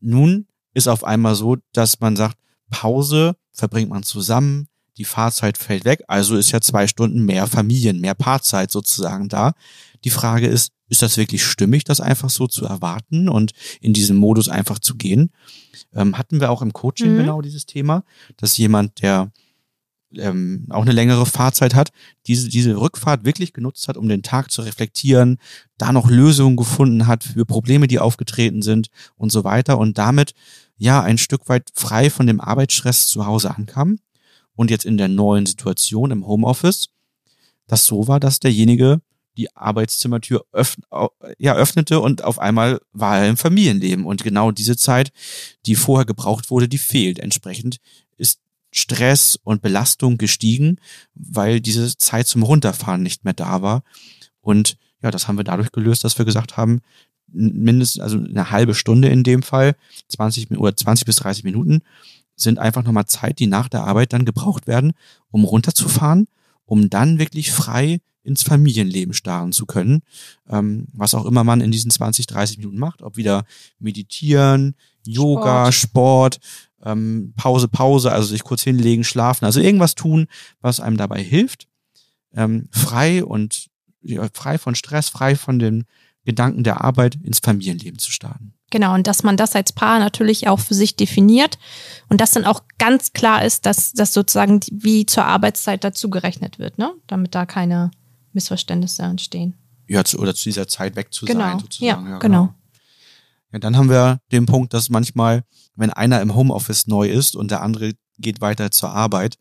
Nun 0.00 0.46
ist 0.72 0.88
auf 0.88 1.04
einmal 1.04 1.34
so, 1.34 1.56
dass 1.72 2.00
man 2.00 2.16
sagt, 2.16 2.36
Pause 2.70 3.36
verbringt 3.52 3.90
man 3.90 4.04
zusammen, 4.04 4.68
die 4.96 5.04
Fahrzeit 5.04 5.58
fällt 5.58 5.84
weg, 5.84 6.02
also 6.08 6.36
ist 6.36 6.52
ja 6.52 6.60
zwei 6.60 6.86
Stunden 6.86 7.24
mehr 7.24 7.46
Familien, 7.46 8.00
mehr 8.00 8.14
Paarzeit 8.14 8.70
sozusagen 8.70 9.28
da. 9.28 9.54
Die 10.04 10.10
Frage 10.10 10.46
ist, 10.46 10.72
ist 10.88 11.02
das 11.02 11.16
wirklich 11.16 11.44
stimmig, 11.44 11.84
das 11.84 12.00
einfach 12.00 12.30
so 12.30 12.46
zu 12.46 12.66
erwarten 12.66 13.28
und 13.28 13.52
in 13.80 13.92
diesem 13.92 14.16
Modus 14.16 14.48
einfach 14.48 14.78
zu 14.78 14.96
gehen? 14.96 15.30
Ähm, 15.94 16.18
hatten 16.18 16.40
wir 16.40 16.50
auch 16.50 16.62
im 16.62 16.72
Coaching 16.72 17.14
mhm. 17.14 17.18
genau 17.18 17.42
dieses 17.42 17.66
Thema, 17.66 18.04
dass 18.36 18.56
jemand, 18.56 19.02
der 19.02 19.30
ähm, 20.16 20.66
auch 20.70 20.82
eine 20.82 20.92
längere 20.92 21.26
Fahrzeit 21.26 21.74
hat, 21.74 21.90
diese, 22.26 22.48
diese 22.48 22.76
Rückfahrt 22.76 23.24
wirklich 23.24 23.52
genutzt 23.52 23.88
hat, 23.88 23.96
um 23.96 24.08
den 24.08 24.22
Tag 24.22 24.50
zu 24.50 24.62
reflektieren, 24.62 25.38
da 25.78 25.92
noch 25.92 26.10
Lösungen 26.10 26.56
gefunden 26.56 27.06
hat 27.06 27.24
für 27.24 27.44
Probleme, 27.46 27.86
die 27.86 27.98
aufgetreten 27.98 28.62
sind 28.62 28.88
und 29.16 29.30
so 29.30 29.44
weiter 29.44 29.78
und 29.78 29.98
damit 29.98 30.32
ja 30.76 31.02
ein 31.02 31.18
Stück 31.18 31.48
weit 31.48 31.68
frei 31.74 32.10
von 32.10 32.26
dem 32.26 32.40
Arbeitsstress 32.40 33.06
zu 33.06 33.26
Hause 33.26 33.54
ankam 33.54 33.98
und 34.54 34.70
jetzt 34.70 34.84
in 34.84 34.96
der 34.98 35.08
neuen 35.08 35.46
Situation 35.46 36.10
im 36.10 36.26
Homeoffice 36.26 36.88
das 37.70 37.86
so 37.86 38.08
war, 38.08 38.18
dass 38.18 38.40
derjenige 38.40 39.00
die 39.36 39.54
Arbeitszimmertür 39.56 40.44
öffn 40.52 40.82
ja, 41.38 41.54
öffnete 41.54 42.00
und 42.00 42.24
auf 42.24 42.40
einmal 42.40 42.80
war 42.92 43.20
er 43.20 43.28
im 43.28 43.36
Familienleben. 43.36 44.04
Und 44.04 44.24
genau 44.24 44.50
diese 44.50 44.76
Zeit, 44.76 45.12
die 45.66 45.76
vorher 45.76 46.04
gebraucht 46.04 46.50
wurde, 46.50 46.68
die 46.68 46.78
fehlt. 46.78 47.20
Entsprechend 47.20 47.78
Stress 48.70 49.38
und 49.42 49.62
Belastung 49.62 50.18
gestiegen, 50.18 50.78
weil 51.14 51.60
diese 51.60 51.96
Zeit 51.96 52.26
zum 52.26 52.42
Runterfahren 52.42 53.02
nicht 53.02 53.24
mehr 53.24 53.34
da 53.34 53.62
war. 53.62 53.82
Und 54.40 54.76
ja, 55.02 55.10
das 55.10 55.28
haben 55.28 55.36
wir 55.36 55.44
dadurch 55.44 55.72
gelöst, 55.72 56.04
dass 56.04 56.18
wir 56.18 56.24
gesagt 56.24 56.56
haben, 56.56 56.80
mindestens, 57.32 58.02
also 58.02 58.18
eine 58.18 58.50
halbe 58.50 58.74
Stunde 58.74 59.08
in 59.08 59.22
dem 59.22 59.42
Fall, 59.42 59.76
20 60.08 60.50
oder 60.52 60.76
20 60.76 61.06
bis 61.06 61.16
30 61.16 61.44
Minuten 61.44 61.82
sind 62.36 62.58
einfach 62.58 62.82
nochmal 62.82 63.06
Zeit, 63.06 63.38
die 63.38 63.46
nach 63.46 63.68
der 63.68 63.84
Arbeit 63.84 64.12
dann 64.12 64.24
gebraucht 64.24 64.66
werden, 64.66 64.92
um 65.30 65.44
runterzufahren, 65.44 66.26
um 66.64 66.90
dann 66.90 67.18
wirklich 67.18 67.52
frei 67.52 68.00
ins 68.22 68.42
Familienleben 68.42 69.14
starren 69.14 69.52
zu 69.52 69.66
können, 69.66 70.02
ähm, 70.48 70.88
was 70.92 71.14
auch 71.14 71.24
immer 71.26 71.44
man 71.44 71.60
in 71.60 71.70
diesen 71.70 71.90
20, 71.90 72.26
30 72.26 72.58
Minuten 72.58 72.78
macht, 72.78 73.02
ob 73.02 73.16
wieder 73.16 73.44
meditieren, 73.78 74.74
Yoga, 75.06 75.72
Sport, 75.72 76.34
Sport 76.34 76.40
ähm, 76.84 77.32
Pause, 77.36 77.68
Pause, 77.68 78.12
also 78.12 78.28
sich 78.28 78.44
kurz 78.44 78.62
hinlegen, 78.62 79.04
schlafen, 79.04 79.44
also 79.44 79.60
irgendwas 79.60 79.94
tun, 79.94 80.26
was 80.60 80.80
einem 80.80 80.96
dabei 80.96 81.22
hilft, 81.22 81.66
ähm, 82.34 82.68
frei 82.70 83.24
und 83.24 83.68
ja, 84.02 84.26
frei 84.32 84.58
von 84.58 84.74
Stress, 84.74 85.08
frei 85.08 85.36
von 85.36 85.58
den 85.58 85.84
Gedanken 86.24 86.64
der 86.64 86.82
Arbeit 86.82 87.16
ins 87.22 87.40
Familienleben 87.40 87.98
zu 87.98 88.10
starten. 88.10 88.54
Genau, 88.70 88.94
und 88.94 89.06
dass 89.06 89.24
man 89.24 89.36
das 89.36 89.56
als 89.56 89.72
Paar 89.72 89.98
natürlich 89.98 90.46
auch 90.46 90.60
für 90.60 90.74
sich 90.74 90.94
definiert 90.94 91.58
und 92.08 92.20
dass 92.20 92.30
dann 92.30 92.44
auch 92.44 92.62
ganz 92.78 93.12
klar 93.12 93.44
ist, 93.44 93.66
dass 93.66 93.92
das 93.92 94.14
sozusagen 94.14 94.60
wie 94.70 95.06
zur 95.06 95.24
Arbeitszeit 95.24 95.82
dazu 95.82 96.08
gerechnet 96.08 96.58
wird, 96.58 96.78
ne? 96.78 96.92
damit 97.08 97.34
da 97.34 97.46
keine 97.46 97.90
Missverständnisse 98.32 99.02
entstehen. 99.02 99.54
Ja, 99.88 100.04
zu, 100.04 100.18
oder 100.20 100.36
zu 100.36 100.44
dieser 100.44 100.68
Zeit 100.68 100.94
weg 100.94 101.12
zu 101.12 101.26
genau. 101.26 101.40
sein, 101.40 101.58
sozusagen. 101.58 102.04
Ja, 102.06 102.12
ja 102.12 102.18
genau. 102.18 102.44
genau. 102.44 102.54
Ja, 103.52 103.58
dann 103.58 103.76
haben 103.76 103.90
wir 103.90 104.20
den 104.32 104.46
Punkt, 104.46 104.72
dass 104.74 104.90
manchmal, 104.90 105.42
wenn 105.74 105.90
einer 105.90 106.20
im 106.20 106.34
Homeoffice 106.34 106.86
neu 106.86 107.08
ist 107.08 107.34
und 107.36 107.50
der 107.50 107.62
andere 107.62 107.92
geht 108.18 108.40
weiter 108.40 108.70
zur 108.70 108.90
Arbeit, 108.90 109.36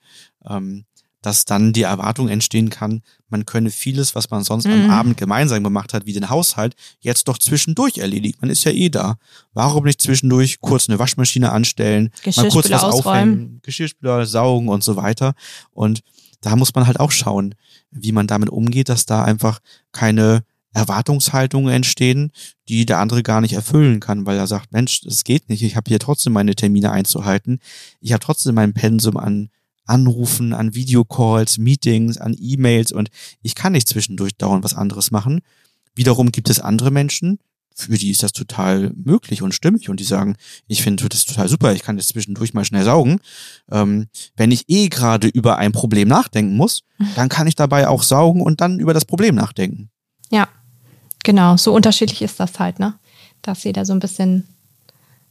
ähm, 0.48 0.86
dass 1.22 1.44
dann 1.44 1.74
die 1.74 1.82
Erwartung 1.82 2.30
entstehen 2.30 2.70
kann, 2.70 3.02
man 3.28 3.46
könne 3.46 3.72
vieles, 3.72 4.16
was 4.16 4.30
man 4.30 4.42
sonst 4.46 4.66
Mhm. 4.68 4.72
am 4.86 4.90
Abend 4.90 5.18
gemeinsam 5.18 5.64
gemacht 5.66 5.94
hat, 5.94 6.06
wie 6.06 6.14
den 6.14 6.30
Haushalt, 6.30 6.76
jetzt 7.02 7.28
doch 7.28 7.38
zwischendurch 7.38 7.98
erledigen. 7.98 8.38
Man 8.40 8.50
ist 8.50 8.64
ja 8.64 8.72
eh 8.72 8.88
da. 8.88 9.18
Warum 9.54 9.84
nicht 9.84 10.02
zwischendurch 10.02 10.62
kurz 10.62 10.88
eine 10.88 10.98
Waschmaschine 10.98 11.52
anstellen, 11.52 12.10
mal 12.38 12.48
kurz 12.50 12.70
was 12.72 12.84
ausräumen. 12.86 12.94
aufhängen, 13.34 13.60
Geschirrspüler 13.64 14.26
saugen 14.26 14.70
und 14.70 14.82
so 14.82 14.96
weiter. 14.96 15.34
Und 15.72 16.00
da 16.40 16.56
muss 16.56 16.74
man 16.74 16.88
halt 16.88 17.02
auch 17.02 17.12
schauen, 17.12 17.54
wie 17.92 18.14
man 18.14 18.26
damit 18.26 18.50
umgeht, 18.50 18.88
dass 18.88 19.06
da 19.06 19.22
einfach 19.26 19.60
keine 19.92 20.44
Erwartungshaltungen 20.74 21.74
entstehen, 21.74 22.32
die 22.68 22.86
der 22.86 23.00
andere 23.00 23.24
gar 23.24 23.42
nicht 23.42 23.54
erfüllen 23.54 24.00
kann, 24.00 24.26
weil 24.26 24.38
er 24.38 24.48
sagt, 24.48 24.72
Mensch, 24.72 25.02
das 25.02 25.24
geht 25.24 25.50
nicht, 25.50 25.64
ich 25.64 25.76
habe 25.76 25.90
hier 25.90 26.00
trotzdem 26.00 26.34
meine 26.34 26.56
Termine 26.56 26.92
einzuhalten, 26.92 27.60
ich 28.00 28.14
habe 28.14 28.24
trotzdem 28.24 28.56
mein 28.56 28.74
Pensum 28.74 29.18
an 29.18 29.50
Anrufen, 29.86 30.54
an 30.54 30.76
Videocalls, 30.76 31.58
Meetings, 31.58 32.18
an 32.18 32.36
E-Mails 32.40 32.92
und 32.92 33.10
ich 33.42 33.56
kann 33.56 33.74
nicht 33.74 33.88
zwischendurch 33.88 34.38
dauernd 34.38 34.64
was 34.64 34.76
anderes 34.76 35.10
machen. 35.10 35.42
Wiederum 35.96 36.32
gibt 36.32 36.52
es 36.52 36.60
andere 36.60 36.92
Menschen, 36.92 37.40
für 37.74 37.98
die 37.98 38.12
ist 38.12 38.22
das 38.22 38.34
total 38.34 38.92
möglich 38.96 39.42
und 39.42 39.54
stimmig 39.54 39.90
und 39.90 40.00
die 40.00 40.06
sagen, 40.06 40.36
ich 40.68 40.84
finde 40.84 41.08
das 41.10 41.26
total 41.26 41.48
super, 41.48 41.74
ich 41.74 41.82
kann 41.82 41.98
jetzt 41.98 42.10
zwischendurch 42.10 42.54
mal 42.54 42.66
schnell 42.66 42.84
saugen. 42.84 43.20
Ähm, 43.72 44.08
wenn 44.36 44.52
ich 44.52 44.66
eh 44.68 44.90
gerade 44.90 45.28
über 45.28 45.58
ein 45.58 45.72
Problem 45.72 46.08
nachdenken 46.08 46.56
muss, 46.56 46.84
dann 47.16 47.30
kann 47.30 47.48
ich 47.48 47.56
dabei 47.56 47.88
auch 47.88 48.04
saugen 48.04 48.42
und 48.42 48.62
dann 48.62 48.80
über 48.80 48.94
das 48.94 49.06
Problem 49.06 49.36
nachdenken. 49.36 49.90
Ja, 50.30 50.48
genau. 51.30 51.58
So 51.58 51.74
unterschiedlich 51.74 52.24
ist 52.24 52.40
das 52.40 52.58
halt, 52.60 52.80
ne? 52.80 52.96
Da 53.44 53.52
ist 53.52 53.64
jeder 53.64 53.86
so 53.86 53.94
ein 53.94 54.00
bisschen, 54.00 54.48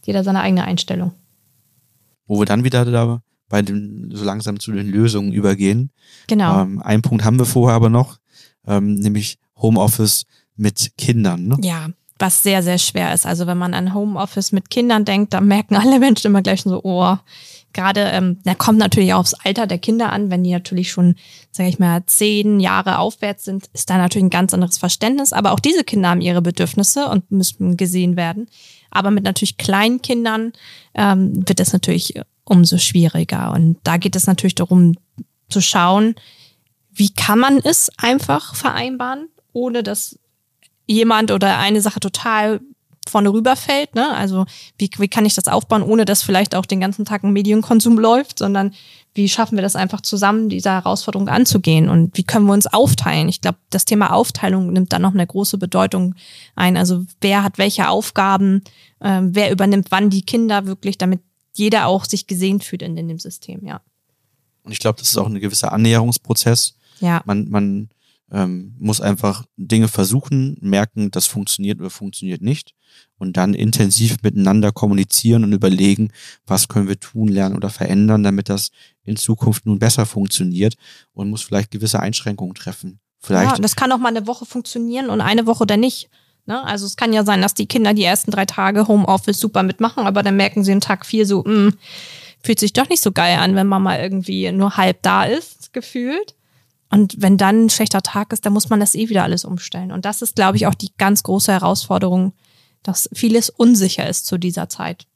jeder 0.05 0.23
seine 0.23 0.41
eigene 0.41 0.65
Einstellung. 0.65 1.13
Wo 2.27 2.39
wir 2.39 2.47
dann 2.47 2.63
wieder 2.63 2.85
da 2.85 3.21
bei 3.49 3.63
den, 3.63 4.11
so 4.15 4.25
langsam 4.25 4.61
zu 4.61 4.71
den 4.71 4.89
Lösungen 4.89 5.33
übergehen. 5.33 5.91
Genau. 6.29 6.63
Ähm, 6.63 6.81
einen 6.83 7.03
Punkt 7.03 7.25
haben 7.25 7.39
wir 7.39 7.47
vorher 7.47 7.75
aber 7.75 7.91
noch, 7.91 8.19
ähm, 8.67 8.95
nämlich 8.95 9.39
Homeoffice 9.57 10.27
mit 10.57 10.93
Kindern. 10.97 11.49
Ne? 11.49 11.57
Ja, 11.63 11.89
was 12.19 12.43
sehr, 12.45 12.63
sehr 12.63 12.79
schwer 12.79 13.13
ist. 13.13 13.27
Also 13.27 13.47
wenn 13.49 13.59
man 13.59 13.75
an 13.75 13.93
Homeoffice 13.93 14.53
mit 14.53 14.71
Kindern 14.71 15.05
denkt, 15.05 15.33
dann 15.33 15.49
merken 15.49 15.75
alle 15.77 15.99
Menschen 15.99 16.29
immer 16.29 16.43
gleich 16.43 16.63
so, 16.63 16.81
oh, 16.85 17.17
gerade, 17.73 18.01
ähm, 18.13 18.39
da 18.45 18.55
kommt 18.55 18.79
natürlich 18.79 19.15
auch 19.15 19.21
aufs 19.21 19.35
Alter 19.35 19.67
der 19.67 19.79
Kinder 19.79 20.13
an, 20.13 20.31
wenn 20.31 20.43
die 20.43 20.53
natürlich 20.53 20.91
schon, 20.91 21.17
sage 21.51 21.69
ich 21.69 21.79
mal, 21.79 22.05
zehn 22.07 22.61
Jahre 22.61 22.99
aufwärts 22.99 23.45
sind, 23.45 23.69
ist 23.73 23.91
da 23.91 23.99
natürlich 23.99 24.27
ein 24.27 24.31
ganz 24.31 24.55
anderes 24.55 24.79
Verständnis. 24.79 25.33
Aber 25.33 25.53
auch 25.53 25.61
diese 25.61 25.85
Kinder 25.85 26.11
haben 26.11 26.21
ihre 26.21 26.43
Bedürfnisse 26.43 27.09
und 27.09 27.31
müssen 27.31 27.77
gesehen 27.77 28.17
werden. 28.17 28.49
Aber 28.91 29.11
mit 29.11 29.25
natürlich 29.25 29.57
kleinen 29.59 30.03
Kindern 30.03 30.53
ähm, 30.95 31.47
wird 31.47 31.61
es 31.61 31.73
natürlich 31.73 32.21
umso 32.45 32.79
schwieriger. 32.79 33.53
Und 33.53 33.79
da 33.85 33.97
geht 33.97 34.17
es 34.17 34.27
natürlich 34.27 34.55
darum 34.55 34.95
zu 35.49 35.61
schauen, 35.61 36.15
wie 36.91 37.11
kann 37.11 37.39
man 37.39 37.59
es 37.59 37.91
einfach 37.97 38.55
vereinbaren, 38.55 39.29
ohne 39.53 39.83
dass 39.83 40.19
jemand 40.87 41.31
oder 41.31 41.59
eine 41.59 41.81
Sache 41.81 42.01
total 42.01 42.61
vorne 43.09 43.33
rüberfällt. 43.33 43.95
Ne? 43.95 44.15
Also 44.15 44.47
wie, 44.79 44.91
wie 44.99 45.09
kann 45.09 45.27
ich 45.27 45.35
das 45.35 45.49
aufbauen, 45.49 45.83
ohne 45.83 46.05
dass 46.05 46.23
vielleicht 46.23 46.55
auch 46.55 46.67
den 46.67 46.81
ganzen 46.81 47.05
Tag 47.05 47.25
ein 47.25 47.33
Medienkonsum 47.33 47.99
läuft, 47.99 48.39
sondern 48.39 48.75
wie 49.15 49.29
schaffen 49.29 49.57
wir 49.57 49.63
das 49.63 49.75
einfach 49.75 50.01
zusammen, 50.01 50.49
diese 50.49 50.71
Herausforderung 50.71 51.29
anzugehen 51.29 51.89
und 51.89 52.17
wie 52.17 52.23
können 52.23 52.47
wir 52.47 52.53
uns 52.53 52.67
aufteilen? 52.67 53.29
Ich 53.29 53.41
glaube, 53.41 53.59
das 53.71 53.85
Thema 53.85 54.13
Aufteilung 54.13 54.73
nimmt 54.73 54.93
dann 54.93 55.03
noch 55.03 55.15
eine 55.15 55.27
große 55.27 55.59
Bedeutung 55.59 56.15
ein. 56.55 56.77
Also 56.77 57.05
wer 57.21 57.43
hat 57.43 57.59
welche 57.59 57.89
Aufgaben, 57.89 58.63
ähm, 59.01 59.35
wer 59.35 59.51
übernimmt 59.51 59.89
wann 59.91 60.11
die 60.11 60.23
Kinder 60.23 60.67
wirklich, 60.67 60.99
damit 60.99 61.21
jeder 61.55 61.89
auch 61.89 62.05
sich 62.05 62.27
gesehen 62.27 62.61
fühlt 62.61 62.83
in, 62.83 62.97
in 62.97 63.09
dem 63.09 63.19
System, 63.19 63.65
ja. 63.65 63.81
Und 64.63 64.73
ich 64.73 64.79
glaube, 64.79 64.99
das 64.99 65.09
ist 65.09 65.17
auch 65.17 65.27
ein 65.27 65.41
gewisser 65.41 65.73
Annäherungsprozess. 65.73 66.75
Ja, 67.01 67.23
Man, 67.25 67.49
man 67.49 67.89
ähm, 68.31 68.75
muss 68.79 69.01
einfach 69.01 69.45
Dinge 69.57 69.89
versuchen, 69.89 70.57
merken, 70.61 71.11
das 71.11 71.27
funktioniert 71.27 71.81
oder 71.81 71.91
funktioniert 71.91 72.43
nicht 72.43 72.75
und 73.19 73.37
dann 73.37 73.55
intensiv 73.55 74.17
miteinander 74.23 74.73
kommunizieren 74.73 75.45
und 75.45 75.53
überlegen, 75.53 76.11
was 76.47 76.69
können 76.69 76.89
wir 76.89 77.01
tun, 77.01 77.29
lernen 77.29 77.57
oder 77.57 77.71
verändern, 77.71 78.23
damit 78.23 78.49
das 78.49 78.71
in 79.05 79.17
Zukunft 79.17 79.67
nun 79.67 79.79
besser 79.79 80.07
funktioniert 80.07 80.75
und 81.13 81.31
muss 81.31 81.43
vielleicht 81.43 81.71
gewisse 81.71 82.01
Einschränkungen 82.01 82.55
treffen. 82.55 83.01
Vielleicht 83.21 83.53
Ja, 83.53 83.59
das 83.59 83.77
kann 83.77 83.91
auch 83.93 83.99
mal 83.99 84.09
eine 84.09 84.27
Woche 84.27 84.47
funktionieren 84.47 85.11
und 85.11 85.21
eine 85.21 85.47
Woche 85.47 85.67
dann 85.67 85.81
nicht. 85.81 86.09
Ne? 86.47 86.63
Also 86.65 86.87
es 86.87 86.97
kann 86.97 87.13
ja 87.13 87.25
sein, 87.25 87.43
dass 87.43 87.55
die 87.55 87.67
Kinder 87.67 87.95
die 87.95 88.05
ersten 88.05 88.31
drei 88.31 88.47
Tage 88.47 88.89
Homeoffice 88.89 89.41
super 89.41 89.63
mitmachen, 89.63 90.07
aber 90.07 90.23
dann 90.23 90.37
merken 90.37 90.65
sie 90.65 90.73
in 90.73 90.81
Tag 90.81 91.05
vier 91.05 91.27
so, 91.27 91.43
mh, 91.45 91.73
fühlt 92.43 92.61
sich 92.61 92.73
doch 92.73 92.89
nicht 92.89 93.03
so 93.03 93.13
geil 93.13 93.39
an, 93.39 93.55
wenn 93.55 93.67
man 93.67 93.83
mal 93.83 94.01
irgendwie 94.01 94.51
nur 94.53 94.77
halb 94.77 95.03
da 95.03 95.25
ist, 95.25 95.73
gefühlt. 95.73 96.35
Und 96.91 97.21
wenn 97.21 97.37
dann 97.37 97.67
ein 97.67 97.71
schlechter 97.71 98.03
Tag 98.03 98.33
ist, 98.33 98.47
dann 98.47 98.53
muss 98.53 98.71
man 98.71 98.81
das 98.81 98.95
eh 98.95 99.09
wieder 99.09 99.25
alles 99.25 99.45
umstellen. 99.45 99.93
Und 99.93 100.05
das 100.05 100.23
ist, 100.23 100.37
glaube 100.37 100.57
ich, 100.57 100.67
auch 100.67 100.75
die 100.75 100.91
ganz 100.97 101.23
große 101.23 101.53
Herausforderung, 101.53 102.33
dass 102.83 103.09
vieles 103.13 103.51
unsicher 103.51 104.09
ist 104.09 104.27
zu 104.27 104.39
dieser 104.39 104.69
Zeit. 104.69 105.07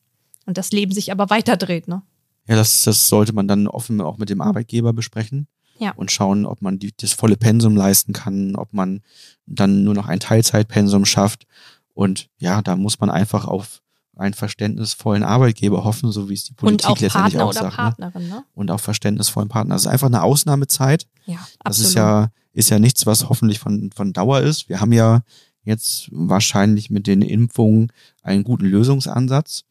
Und 0.45 0.59
das 0.59 0.73
Leben 0.73 0.93
sich 0.93 1.12
aber 1.12 1.31
weiterdreht, 1.31 1.88
ne? 1.88 2.02
Ja, 2.49 2.57
das, 2.57 2.83
das 2.83 3.09
sollte 3.09 3.33
man 3.33 3.47
dann 3.47 3.69
offen 3.69 4.00
auch 4.00 4.19
mit 4.19 4.29
dem 4.29 4.41
Arbeitgeber 4.41 4.93
besprechen. 4.93 5.47
Ja. 5.79 5.93
Und 5.93 6.11
schauen, 6.11 6.45
ob 6.45 6.61
man 6.61 6.79
die, 6.79 6.93
das 6.97 7.12
volle 7.12 7.37
Pensum 7.37 7.76
leisten 7.76 8.12
kann, 8.12 8.57
ob 8.57 8.73
man 8.73 9.00
dann 9.47 9.85
nur 9.85 9.95
noch 9.95 10.09
ein 10.09 10.21
Teilzeitpensum 10.21 11.05
schafft. 11.05 11.47
Und 11.95 12.29
ja, 12.38 12.62
da 12.62 12.76
muss 12.76 13.00
man 13.00 13.11
einfach 13.11 13.47
auf 13.47 13.83
einen 14.16 14.35
verständnisvollen 14.35 15.23
Arbeitgeber 15.23 15.85
hoffen, 15.85 16.12
so 16.12 16.28
wie 16.28 16.35
es 16.35 16.45
die 16.45 16.52
Politik 16.52 16.87
Und 16.87 16.92
auch 16.92 17.00
letztendlich 17.00 17.35
Partner 17.35 17.45
auch 17.45 17.49
oder 17.50 17.61
sagt. 17.61 17.99
Ne? 17.99 18.07
Partnerin, 18.07 18.28
ne? 18.28 18.45
Und 18.54 18.71
auch 18.71 18.81
verständnisvollen 18.81 19.49
Partner. 19.49 19.75
Das 19.75 19.83
ist 19.83 19.88
einfach 19.88 20.09
eine 20.09 20.23
Ausnahmezeit. 20.23 21.07
Ja, 21.26 21.37
Das 21.64 21.78
absolut. 21.78 21.88
ist 21.88 21.95
ja, 21.95 22.31
ist 22.52 22.71
ja 22.71 22.78
nichts, 22.78 23.07
was 23.07 23.28
hoffentlich 23.28 23.59
von, 23.59 23.90
von 23.95 24.12
Dauer 24.12 24.40
ist. 24.40 24.69
Wir 24.69 24.81
haben 24.81 24.92
ja 24.92 25.23
jetzt 25.64 26.09
wahrscheinlich 26.11 26.90
mit 26.90 27.07
den 27.07 27.23
Impfungen 27.23 27.92
einen 28.23 28.45
guten 28.45 28.66
Lösungsansatz 28.66 29.64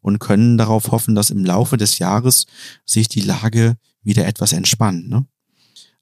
und 0.00 0.18
können 0.18 0.56
darauf 0.58 0.90
hoffen, 0.90 1.14
dass 1.14 1.30
im 1.30 1.44
Laufe 1.44 1.76
des 1.76 1.98
Jahres 1.98 2.46
sich 2.84 3.08
die 3.08 3.20
Lage 3.20 3.76
wieder 4.02 4.26
etwas 4.26 4.52
entspannt. 4.52 5.08
Ne? 5.08 5.26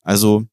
Also 0.03 0.45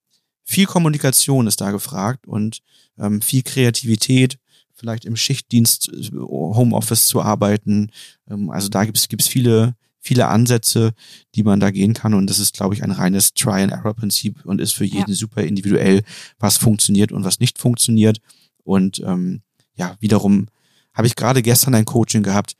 viel 0.43 0.65
Kommunikation 0.65 1.47
ist 1.47 1.61
da 1.61 1.71
gefragt 1.71 2.27
und 2.27 2.61
ähm, 2.97 3.21
viel 3.21 3.43
Kreativität, 3.43 4.39
vielleicht 4.79 5.05
im 5.05 5.15
Schichtdienst 5.15 5.89
äh, 5.89 6.11
Homeoffice 6.15 7.07
zu 7.07 7.21
arbeiten. 7.21 7.91
Ähm, 8.29 8.49
also 8.49 8.69
da 8.69 8.85
gibt 8.85 8.97
es 8.97 9.27
viele, 9.27 9.75
viele 9.99 10.27
Ansätze, 10.27 10.93
die 11.35 11.43
man 11.43 11.59
da 11.59 11.71
gehen 11.71 11.93
kann. 11.93 12.13
Und 12.13 12.29
das 12.29 12.39
ist, 12.39 12.55
glaube 12.55 12.73
ich, 12.73 12.83
ein 12.83 12.91
reines 12.91 13.33
Try-and-Error-Prinzip 13.33 14.45
und 14.45 14.61
ist 14.61 14.73
für 14.73 14.85
jeden 14.85 15.13
super 15.13 15.43
individuell, 15.43 16.03
was 16.39 16.57
funktioniert 16.57 17.11
und 17.11 17.23
was 17.23 17.39
nicht 17.39 17.57
funktioniert. 17.59 18.19
Und 18.63 19.01
ähm, 19.05 19.41
ja, 19.75 19.95
wiederum 19.99 20.47
habe 20.93 21.07
ich 21.07 21.15
gerade 21.15 21.41
gestern 21.41 21.75
ein 21.75 21.85
Coaching 21.85 22.23
gehabt, 22.23 22.55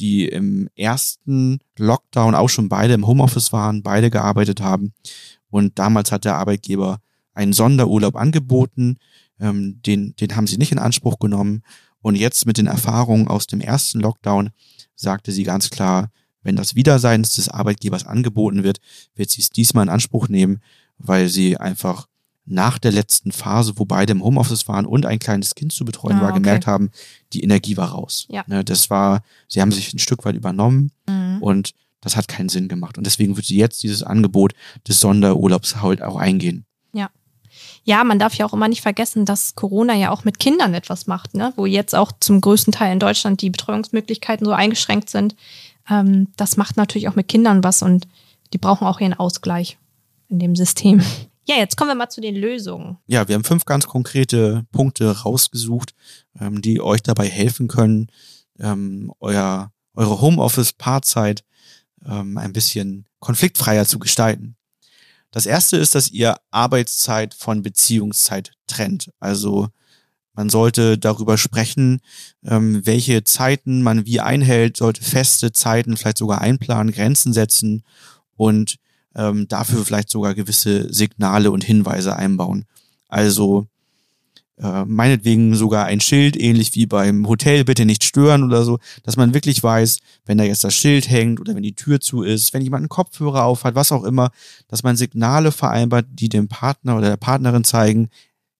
die 0.00 0.26
im 0.26 0.68
ersten 0.76 1.58
Lockdown 1.78 2.34
auch 2.34 2.48
schon 2.48 2.68
beide 2.68 2.94
im 2.94 3.06
Homeoffice 3.06 3.52
waren, 3.52 3.82
beide 3.82 4.10
gearbeitet 4.10 4.60
haben. 4.60 4.92
Und 5.50 5.78
damals 5.78 6.10
hat 6.10 6.24
der 6.24 6.36
Arbeitgeber 6.36 7.00
einen 7.34 7.52
Sonderurlaub 7.52 8.16
angeboten, 8.16 8.96
ähm, 9.40 9.80
den, 9.86 10.14
den 10.16 10.36
haben 10.36 10.46
sie 10.46 10.56
nicht 10.58 10.72
in 10.72 10.78
Anspruch 10.78 11.18
genommen. 11.18 11.62
Und 12.02 12.14
jetzt 12.16 12.46
mit 12.46 12.56
den 12.58 12.66
Erfahrungen 12.66 13.28
aus 13.28 13.46
dem 13.46 13.60
ersten 13.60 14.00
Lockdown 14.00 14.50
sagte 14.96 15.32
sie 15.32 15.42
ganz 15.44 15.70
klar, 15.70 16.10
wenn 16.42 16.56
das 16.56 16.74
wieder 16.74 16.98
seitens 16.98 17.34
des 17.34 17.48
Arbeitgebers 17.50 18.06
angeboten 18.06 18.62
wird, 18.62 18.78
wird 19.14 19.30
sie 19.30 19.42
es 19.42 19.50
diesmal 19.50 19.84
in 19.84 19.90
Anspruch 19.90 20.28
nehmen, 20.28 20.60
weil 20.96 21.28
sie 21.28 21.58
einfach 21.58 22.06
nach 22.46 22.78
der 22.78 22.92
letzten 22.92 23.30
Phase, 23.32 23.74
wo 23.76 23.84
beide 23.84 24.12
im 24.12 24.24
Homeoffice 24.24 24.66
waren 24.66 24.86
und 24.86 25.04
ein 25.06 25.18
kleines 25.18 25.54
Kind 25.54 25.72
zu 25.72 25.84
betreuen 25.84 26.16
Ah, 26.18 26.22
war, 26.22 26.30
okay. 26.30 26.38
gemerkt 26.40 26.66
haben, 26.66 26.90
die 27.34 27.42
Energie 27.42 27.76
war 27.76 27.90
raus. 27.90 28.26
Ja. 28.30 28.42
Ne, 28.46 28.64
das 28.64 28.88
war, 28.90 29.22
sie 29.46 29.60
haben 29.60 29.70
sich 29.70 29.92
ein 29.92 29.98
Stück 29.98 30.24
weit 30.24 30.34
übernommen 30.36 30.90
Mhm. 31.08 31.38
und 31.42 31.72
das 32.00 32.16
hat 32.16 32.28
keinen 32.28 32.48
Sinn 32.48 32.68
gemacht. 32.68 32.96
Und 32.96 33.04
deswegen 33.06 33.36
wird 33.36 33.44
sie 33.44 33.56
jetzt 33.58 33.82
dieses 33.82 34.02
Angebot 34.02 34.54
des 34.88 35.00
Sonderurlaubs 35.00 35.82
halt 35.82 36.00
auch 36.00 36.16
eingehen. 36.16 36.64
Ja, 37.84 38.04
man 38.04 38.18
darf 38.18 38.34
ja 38.34 38.46
auch 38.46 38.52
immer 38.52 38.68
nicht 38.68 38.82
vergessen, 38.82 39.24
dass 39.24 39.54
Corona 39.54 39.94
ja 39.94 40.10
auch 40.10 40.24
mit 40.24 40.38
Kindern 40.38 40.74
etwas 40.74 41.06
macht, 41.06 41.34
ne? 41.34 41.52
wo 41.56 41.66
jetzt 41.66 41.94
auch 41.94 42.12
zum 42.20 42.40
größten 42.40 42.72
Teil 42.72 42.92
in 42.92 42.98
Deutschland 42.98 43.40
die 43.42 43.50
Betreuungsmöglichkeiten 43.50 44.44
so 44.44 44.52
eingeschränkt 44.52 45.10
sind. 45.10 45.34
Ähm, 45.88 46.28
das 46.36 46.56
macht 46.56 46.76
natürlich 46.76 47.08
auch 47.08 47.16
mit 47.16 47.28
Kindern 47.28 47.64
was 47.64 47.82
und 47.82 48.06
die 48.52 48.58
brauchen 48.58 48.86
auch 48.86 49.00
ihren 49.00 49.14
Ausgleich 49.14 49.78
in 50.28 50.38
dem 50.38 50.56
System. 50.56 51.02
Ja, 51.48 51.56
jetzt 51.56 51.76
kommen 51.76 51.90
wir 51.90 51.96
mal 51.96 52.08
zu 52.08 52.20
den 52.20 52.36
Lösungen. 52.36 52.98
Ja, 53.08 53.26
wir 53.26 53.34
haben 53.34 53.42
fünf 53.42 53.64
ganz 53.64 53.88
konkrete 53.88 54.66
Punkte 54.70 55.22
rausgesucht, 55.22 55.94
ähm, 56.38 56.62
die 56.62 56.80
euch 56.80 57.02
dabei 57.02 57.26
helfen 57.28 57.66
können, 57.66 58.06
ähm, 58.60 59.12
euer, 59.18 59.72
eure 59.94 60.20
Homeoffice-Paarzeit 60.20 61.42
ähm, 62.06 62.38
ein 62.38 62.52
bisschen 62.52 63.06
konfliktfreier 63.18 63.84
zu 63.84 63.98
gestalten. 63.98 64.54
Das 65.30 65.46
erste 65.46 65.76
ist, 65.76 65.94
dass 65.94 66.10
ihr 66.10 66.36
Arbeitszeit 66.50 67.34
von 67.34 67.62
Beziehungszeit 67.62 68.52
trennt. 68.66 69.10
Also 69.20 69.68
man 70.34 70.48
sollte 70.48 70.98
darüber 70.98 71.38
sprechen, 71.38 72.00
ähm, 72.44 72.84
welche 72.84 73.24
Zeiten 73.24 73.82
man 73.82 74.06
wie 74.06 74.20
einhält, 74.20 74.76
sollte 74.76 75.02
feste 75.02 75.52
Zeiten 75.52 75.96
vielleicht 75.96 76.18
sogar 76.18 76.40
einplanen, 76.40 76.92
Grenzen 76.92 77.32
setzen 77.32 77.84
und 78.36 78.76
ähm, 79.14 79.48
dafür 79.48 79.84
vielleicht 79.84 80.10
sogar 80.10 80.34
gewisse 80.34 80.92
Signale 80.92 81.50
und 81.50 81.64
Hinweise 81.64 82.16
einbauen. 82.16 82.64
Also 83.08 83.66
äh, 84.62 84.84
meinetwegen 84.84 85.54
sogar 85.54 85.86
ein 85.86 86.00
Schild, 86.00 86.38
ähnlich 86.38 86.74
wie 86.74 86.86
beim 86.86 87.26
Hotel, 87.26 87.64
bitte 87.64 87.84
nicht 87.84 88.04
stören 88.04 88.44
oder 88.44 88.62
so, 88.62 88.78
dass 89.02 89.16
man 89.16 89.32
wirklich 89.32 89.62
weiß, 89.62 89.98
wenn 90.26 90.38
da 90.38 90.44
jetzt 90.44 90.64
das 90.64 90.74
Schild 90.74 91.08
hängt 91.08 91.40
oder 91.40 91.54
wenn 91.54 91.62
die 91.62 91.74
Tür 91.74 92.00
zu 92.00 92.22
ist, 92.22 92.52
wenn 92.52 92.62
jemand 92.62 92.82
einen 92.82 92.88
Kopfhörer 92.88 93.44
aufhat, 93.44 93.74
was 93.74 93.92
auch 93.92 94.04
immer, 94.04 94.30
dass 94.68 94.82
man 94.82 94.96
Signale 94.96 95.52
vereinbart, 95.52 96.06
die 96.10 96.28
dem 96.28 96.48
Partner 96.48 96.96
oder 96.98 97.08
der 97.08 97.16
Partnerin 97.16 97.64
zeigen, 97.64 98.10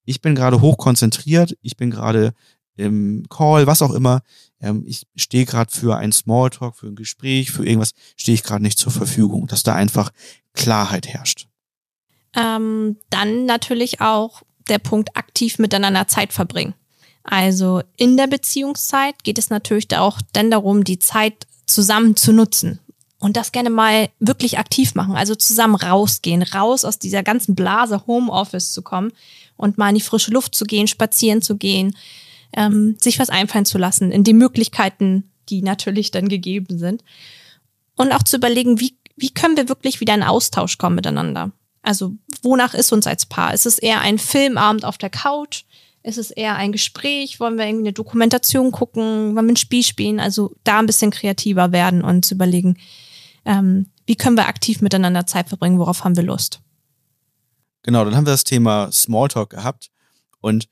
ich 0.05 0.21
bin 0.23 0.35
gerade 0.35 0.61
hochkonzentriert, 0.61 1.57
ich 1.61 1.77
bin 1.77 1.91
gerade 1.91 2.33
im 2.77 3.27
Call, 3.29 3.67
was 3.67 3.83
auch 3.83 3.93
immer, 3.93 4.23
ähm, 4.61 4.85
ich 4.87 5.07
stehe 5.17 5.45
gerade 5.45 5.71
für 5.71 5.99
ein 5.99 6.13
Smalltalk, 6.13 6.77
für 6.77 6.87
ein 6.87 6.97
Gespräch, 6.97 7.51
für 7.51 7.67
irgendwas, 7.67 7.93
stehe 8.17 8.35
ich 8.35 8.43
gerade 8.43 8.63
nicht 8.63 8.79
zur 8.79 8.93
Verfügung, 8.93 9.47
dass 9.49 9.63
da 9.63 9.75
einfach 9.75 10.11
Klarheit 10.55 11.09
herrscht. 11.09 11.47
Ähm, 12.35 12.97
dann 13.11 13.45
natürlich 13.45 14.01
auch 14.01 14.43
der 14.71 14.79
Punkt 14.79 15.17
aktiv 15.17 15.59
miteinander 15.59 16.09
Zeit 16.09 16.33
verbringen. 16.33 16.75
Also 17.23 17.83
in 17.97 18.17
der 18.17 18.27
Beziehungszeit 18.27 19.23
geht 19.25 19.39
es 19.39 19.51
natürlich 19.51 19.95
auch 19.97 20.21
dann 20.33 20.51
darum, 20.51 20.85
die 20.85 20.99
Zeit 20.99 21.47
zusammen 21.67 22.17
zu 22.17 22.33
nutzen 22.33 22.81
und 23.19 23.37
das 23.37 23.53
gerne 23.53 23.71
mal 23.71 24.09
wirklich 24.19 24.59
aktiv 24.59 24.95
machen. 24.95 25.15
Also 25.15 25.35
zusammen 25.35 25.75
rausgehen, 25.75 26.43
raus 26.43 26.85
aus 26.85 26.99
dieser 26.99 27.23
ganzen 27.23 27.55
Blase 27.55 28.07
Homeoffice 28.07 28.73
zu 28.73 28.83
kommen 28.83 29.13
und 29.57 29.79
mal 29.79 29.91
in 29.91 29.97
die 29.97 30.01
frische 30.01 30.33
Luft 30.33 30.55
zu 30.55 30.65
gehen, 30.65 30.89
spazieren 30.89 31.43
zu 31.43 31.57
gehen, 31.57 31.97
ähm, 32.55 32.97
sich 32.99 33.19
was 33.19 33.31
einfallen 33.31 33.67
zu 33.67 33.79
lassen 33.79 34.11
in 34.11 34.25
die 34.25 34.33
Möglichkeiten, 34.33 35.31
die 35.51 35.63
natürlich 35.63 36.11
dann 36.11 36.29
gegeben 36.29 36.79
sind. 36.79 37.05
Und 37.95 38.13
auch 38.13 38.23
zu 38.23 38.37
überlegen, 38.37 38.81
wie, 38.81 38.97
wie 39.17 39.31
können 39.31 39.57
wir 39.57 39.69
wirklich 39.69 40.01
wieder 40.01 40.15
in 40.15 40.23
Austausch 40.23 40.79
kommen 40.79 40.97
miteinander. 40.97 41.53
Also 41.83 42.15
wonach 42.43 42.75
ist 42.75 42.93
uns 42.93 43.07
als 43.07 43.27
Paar? 43.27 43.55
Ist 43.55 43.67
es 43.67 43.79
eher 43.79 44.01
ein 44.01 44.19
Filmabend 44.19 44.85
auf 44.85 44.99
der 44.99 45.11
Couch? 45.11 45.65
Ist 46.03 46.19
es 46.19 46.31
eher 46.31 46.57
ein 46.57 46.73
Gespräch? 46.73 47.41
Wollen 47.41 47.59
wir 47.59 47.67
irgendwie 47.67 47.89
eine 47.89 47.93
Dokumentation 47.93 48.73
gucken? 48.73 49.37
Wollen 49.37 49.47
wir 49.47 49.53
ein 49.53 49.57
Spiel 49.57 49.83
spielen? 49.83 50.19
Also 50.19 50.55
da 50.65 50.79
ein 50.79 50.87
bisschen 50.87 51.11
kreativer 51.11 51.73
werden 51.73 52.03
und 52.03 52.25
zu 52.25 52.35
überlegen, 52.35 52.79
ähm, 53.45 53.87
wie 54.07 54.17
können 54.17 54.37
wir 54.37 54.49
aktiv 54.49 54.81
miteinander 54.81 55.27
Zeit 55.27 55.49
verbringen? 55.49 55.79
Worauf 55.79 56.05
haben 56.05 56.17
wir 56.17 56.23
Lust? 56.23 56.61
Genau, 57.83 58.05
dann 58.05 58.17
haben 58.17 58.27
wir 58.27 58.33
das 58.33 58.45
Thema 58.45 58.91
Smalltalk 58.93 59.51
gehabt 59.51 59.91
und 60.41 60.69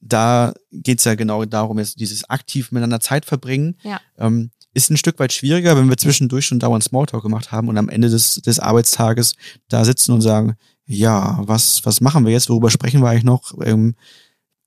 da 0.00 0.54
geht's 0.70 1.04
ja 1.04 1.14
genau 1.14 1.44
darum, 1.44 1.78
jetzt 1.78 1.98
dieses 2.00 2.28
aktiv 2.30 2.70
miteinander 2.72 3.00
Zeit 3.00 3.24
verbringen. 3.24 3.76
Ja. 3.82 4.00
Ähm, 4.16 4.50
ist 4.74 4.90
ein 4.90 4.96
Stück 4.96 5.18
weit 5.18 5.32
schwieriger, 5.32 5.76
wenn 5.76 5.88
wir 5.88 5.96
zwischendurch 5.96 6.46
schon 6.46 6.60
dauernd 6.60 6.84
Smalltalk 6.84 7.22
gemacht 7.22 7.50
haben 7.50 7.68
und 7.68 7.78
am 7.78 7.88
Ende 7.88 8.08
des, 8.08 8.36
des 8.36 8.60
Arbeitstages 8.60 9.34
da 9.68 9.84
sitzen 9.84 10.12
und 10.12 10.20
sagen, 10.20 10.56
ja, 10.88 11.38
was, 11.42 11.84
was 11.84 12.00
machen 12.00 12.24
wir 12.24 12.32
jetzt? 12.32 12.48
Worüber 12.48 12.70
sprechen 12.70 13.02
wir 13.02 13.10
eigentlich 13.10 13.22
noch? 13.22 13.52
Ähm, 13.62 13.94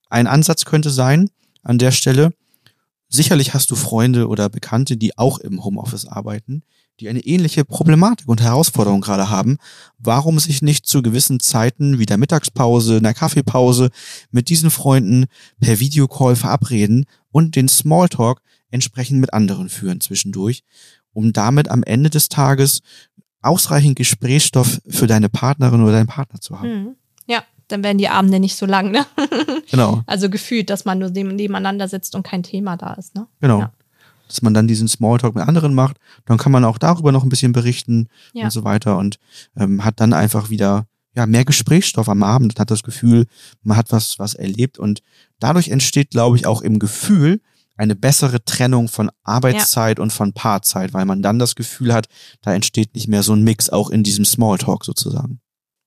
ein 0.10 0.28
Ansatz 0.28 0.66
könnte 0.66 0.92
sein, 0.92 1.30
an 1.64 1.80
der 1.80 1.92
Stelle, 1.92 2.32
sicherlich 3.10 3.54
hast 3.54 3.72
du 3.72 3.76
Freunde 3.76 4.28
oder 4.28 4.48
Bekannte, 4.48 4.98
die 4.98 5.18
auch 5.18 5.40
im 5.40 5.64
Homeoffice 5.64 6.06
arbeiten, 6.06 6.64
die 7.00 7.10
eine 7.10 7.22
ähnliche 7.22 7.66
Problematik 7.66 8.28
und 8.28 8.42
Herausforderung 8.42 9.02
gerade 9.02 9.30
haben, 9.32 9.58
warum 9.98 10.38
sich 10.40 10.62
nicht 10.62 10.86
zu 10.86 11.02
gewissen 11.02 11.40
Zeiten 11.40 11.98
wie 11.98 12.06
der 12.06 12.18
Mittagspause, 12.18 12.98
in 12.98 13.04
der 13.04 13.16
Kaffeepause 13.16 13.90
mit 14.30 14.50
diesen 14.50 14.70
Freunden 14.70 15.26
per 15.60 15.80
Videocall 15.80 16.36
verabreden 16.36 17.06
und 17.32 17.56
den 17.56 17.68
Smalltalk 17.68 18.42
entsprechend 18.70 19.20
mit 19.20 19.34
anderen 19.34 19.70
führen 19.70 20.02
zwischendurch, 20.02 20.64
um 21.14 21.34
damit 21.34 21.70
am 21.70 21.84
Ende 21.84 22.12
des 22.12 22.30
Tages 22.30 22.82
ausreichend 23.42 23.96
Gesprächsstoff 23.96 24.82
für 24.88 25.08
deine 25.08 25.30
Partnerin 25.30 25.82
oder 25.82 25.94
deinen 25.94 26.08
Partner 26.08 26.40
zu 26.40 26.60
haben. 26.60 26.70
Mhm. 26.84 26.96
Ja, 27.28 27.44
dann 27.68 27.84
werden 27.84 27.98
die 27.98 28.10
Abende 28.10 28.40
nicht 28.40 28.56
so 28.56 28.66
lang, 28.66 28.92
ne? 28.92 29.06
Genau. 29.72 30.04
Also 30.06 30.30
gefühlt, 30.30 30.70
dass 30.70 30.84
man 30.86 31.00
nur 31.00 31.10
nebeneinander 31.10 31.88
sitzt 31.88 32.14
und 32.16 32.24
kein 32.24 32.44
Thema 32.44 32.76
da 32.76 32.94
ist, 32.94 33.16
ne? 33.16 33.28
Genau. 33.40 33.60
Ja. 33.60 33.72
Dass 34.28 34.42
man 34.42 34.54
dann 34.54 34.68
diesen 34.68 34.88
Smalltalk 34.88 35.36
mit 35.36 35.48
anderen 35.48 35.74
macht, 35.74 35.98
dann 36.26 36.38
kann 36.38 36.52
man 36.52 36.66
auch 36.66 36.78
darüber 36.78 37.12
noch 37.12 37.24
ein 37.24 37.30
bisschen 37.30 37.52
berichten 37.54 38.08
Ja. 38.34 38.46
und 38.46 38.52
so 38.52 38.64
weiter 38.64 38.98
und 38.98 39.18
ähm, 39.58 39.84
hat 39.84 40.00
dann 40.00 40.14
einfach 40.14 40.50
wieder 40.50 40.86
ja 41.16 41.26
mehr 41.26 41.44
Gesprächsstoff 41.46 42.08
am 42.08 42.24
Abend, 42.24 42.58
hat 42.60 42.72
das 42.72 42.84
Gefühl, 42.84 43.26
man 43.64 43.76
hat 43.78 43.92
was 43.92 44.20
was 44.20 44.34
erlebt 44.34 44.78
und 44.80 45.02
dadurch 45.40 45.70
entsteht, 45.70 46.12
glaube 46.12 46.38
ich, 46.38 46.46
auch 46.46 46.62
im 46.62 46.80
Gefühl 46.80 47.42
eine 47.78 47.96
bessere 47.96 48.44
Trennung 48.44 48.88
von 48.88 49.10
Arbeitszeit 49.24 50.00
und 50.00 50.12
von 50.12 50.34
Paarzeit, 50.34 50.94
weil 50.94 51.06
man 51.06 51.22
dann 51.22 51.40
das 51.40 51.56
Gefühl 51.56 51.94
hat, 51.94 52.08
da 52.42 52.54
entsteht 52.54 52.96
nicht 52.96 53.08
mehr 53.08 53.24
so 53.24 53.34
ein 53.34 53.44
Mix 53.44 53.70
auch 53.70 53.90
in 53.90 54.04
diesem 54.04 54.26
Smalltalk 54.26 54.86
sozusagen. 54.86 55.40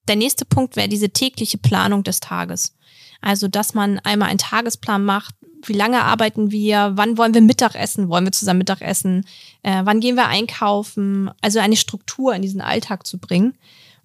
Der 0.09 0.17
nächste 0.17 0.45
Punkt 0.45 0.77
wäre 0.77 0.89
diese 0.89 1.11
tägliche 1.11 1.59
Planung 1.59 2.03
des 2.03 2.21
Tages. 2.21 2.75
Also, 3.21 3.49
dass 3.49 3.75
man 3.75 3.99
einmal 4.01 4.29
einen 4.29 4.39
Tagesplan 4.39 5.05
macht, 5.05 5.35
wie 5.67 5.73
lange 5.73 6.03
arbeiten 6.03 6.51
wir, 6.51 6.93
wann 6.95 7.17
wollen 7.17 7.33
wir 7.33 7.41
Mittag 7.41 7.75
essen, 7.75 8.09
wollen 8.11 8.25
wir 8.25 8.33
zusammen 8.33 8.59
Mittag 8.59 8.83
essen, 8.83 9.25
äh, 9.63 9.81
wann 9.85 10.01
gehen 10.01 10.17
wir 10.17 10.29
einkaufen, 10.29 11.31
also 11.41 11.59
eine 11.59 11.77
Struktur 11.77 12.35
in 12.35 12.43
diesen 12.43 12.61
Alltag 12.61 13.07
zu 13.07 13.19
bringen, 13.19 13.57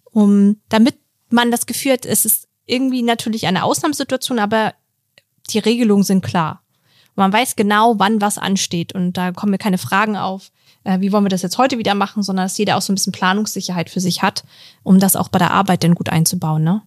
um 0.05 0.61
damit 0.69 0.95
man 1.29 1.51
das 1.51 1.65
Gefühl 1.65 1.93
hat, 1.93 2.05
es 2.05 2.23
ist 2.23 2.47
irgendwie 2.65 3.01
natürlich 3.01 3.47
eine 3.47 3.63
Ausnahmesituation, 3.63 4.39
aber 4.39 4.73
die 5.49 5.59
Regelungen 5.59 6.03
sind 6.03 6.23
klar. 6.23 6.63
Man 7.19 7.33
weiß 7.33 7.55
genau, 7.55 7.99
wann 7.99 8.21
was 8.21 8.37
ansteht 8.37 8.93
und 8.93 9.13
da 9.13 9.31
kommen 9.31 9.51
mir 9.51 9.57
keine 9.57 9.77
Fragen 9.77 10.17
auf, 10.17 10.51
äh, 10.83 10.99
wie 11.01 11.11
wollen 11.11 11.25
wir 11.25 11.29
das 11.29 11.41
jetzt 11.41 11.57
heute 11.57 11.77
wieder 11.77 11.95
machen, 11.95 12.23
sondern 12.23 12.45
dass 12.45 12.57
jeder 12.57 12.77
auch 12.77 12.81
so 12.81 12.91
ein 12.91 12.95
bisschen 12.95 13.13
Planungssicherheit 13.13 13.89
für 13.89 13.99
sich 13.99 14.21
hat, 14.21 14.43
um 14.83 14.99
das 14.99 15.15
auch 15.15 15.29
bei 15.29 15.39
der 15.39 15.51
Arbeit 15.51 15.83
dann 15.83 15.95
gut 15.95 16.09
einzubauen. 16.09 16.63
Ne? 16.63 16.81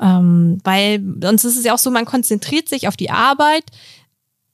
Ähm, 0.00 0.58
weil 0.64 1.02
sonst 1.22 1.44
ist 1.44 1.56
es 1.56 1.64
ja 1.64 1.74
auch 1.74 1.78
so, 1.78 1.90
man 1.90 2.04
konzentriert 2.04 2.68
sich 2.68 2.88
auf 2.88 2.96
die 2.96 3.10
Arbeit 3.10 3.64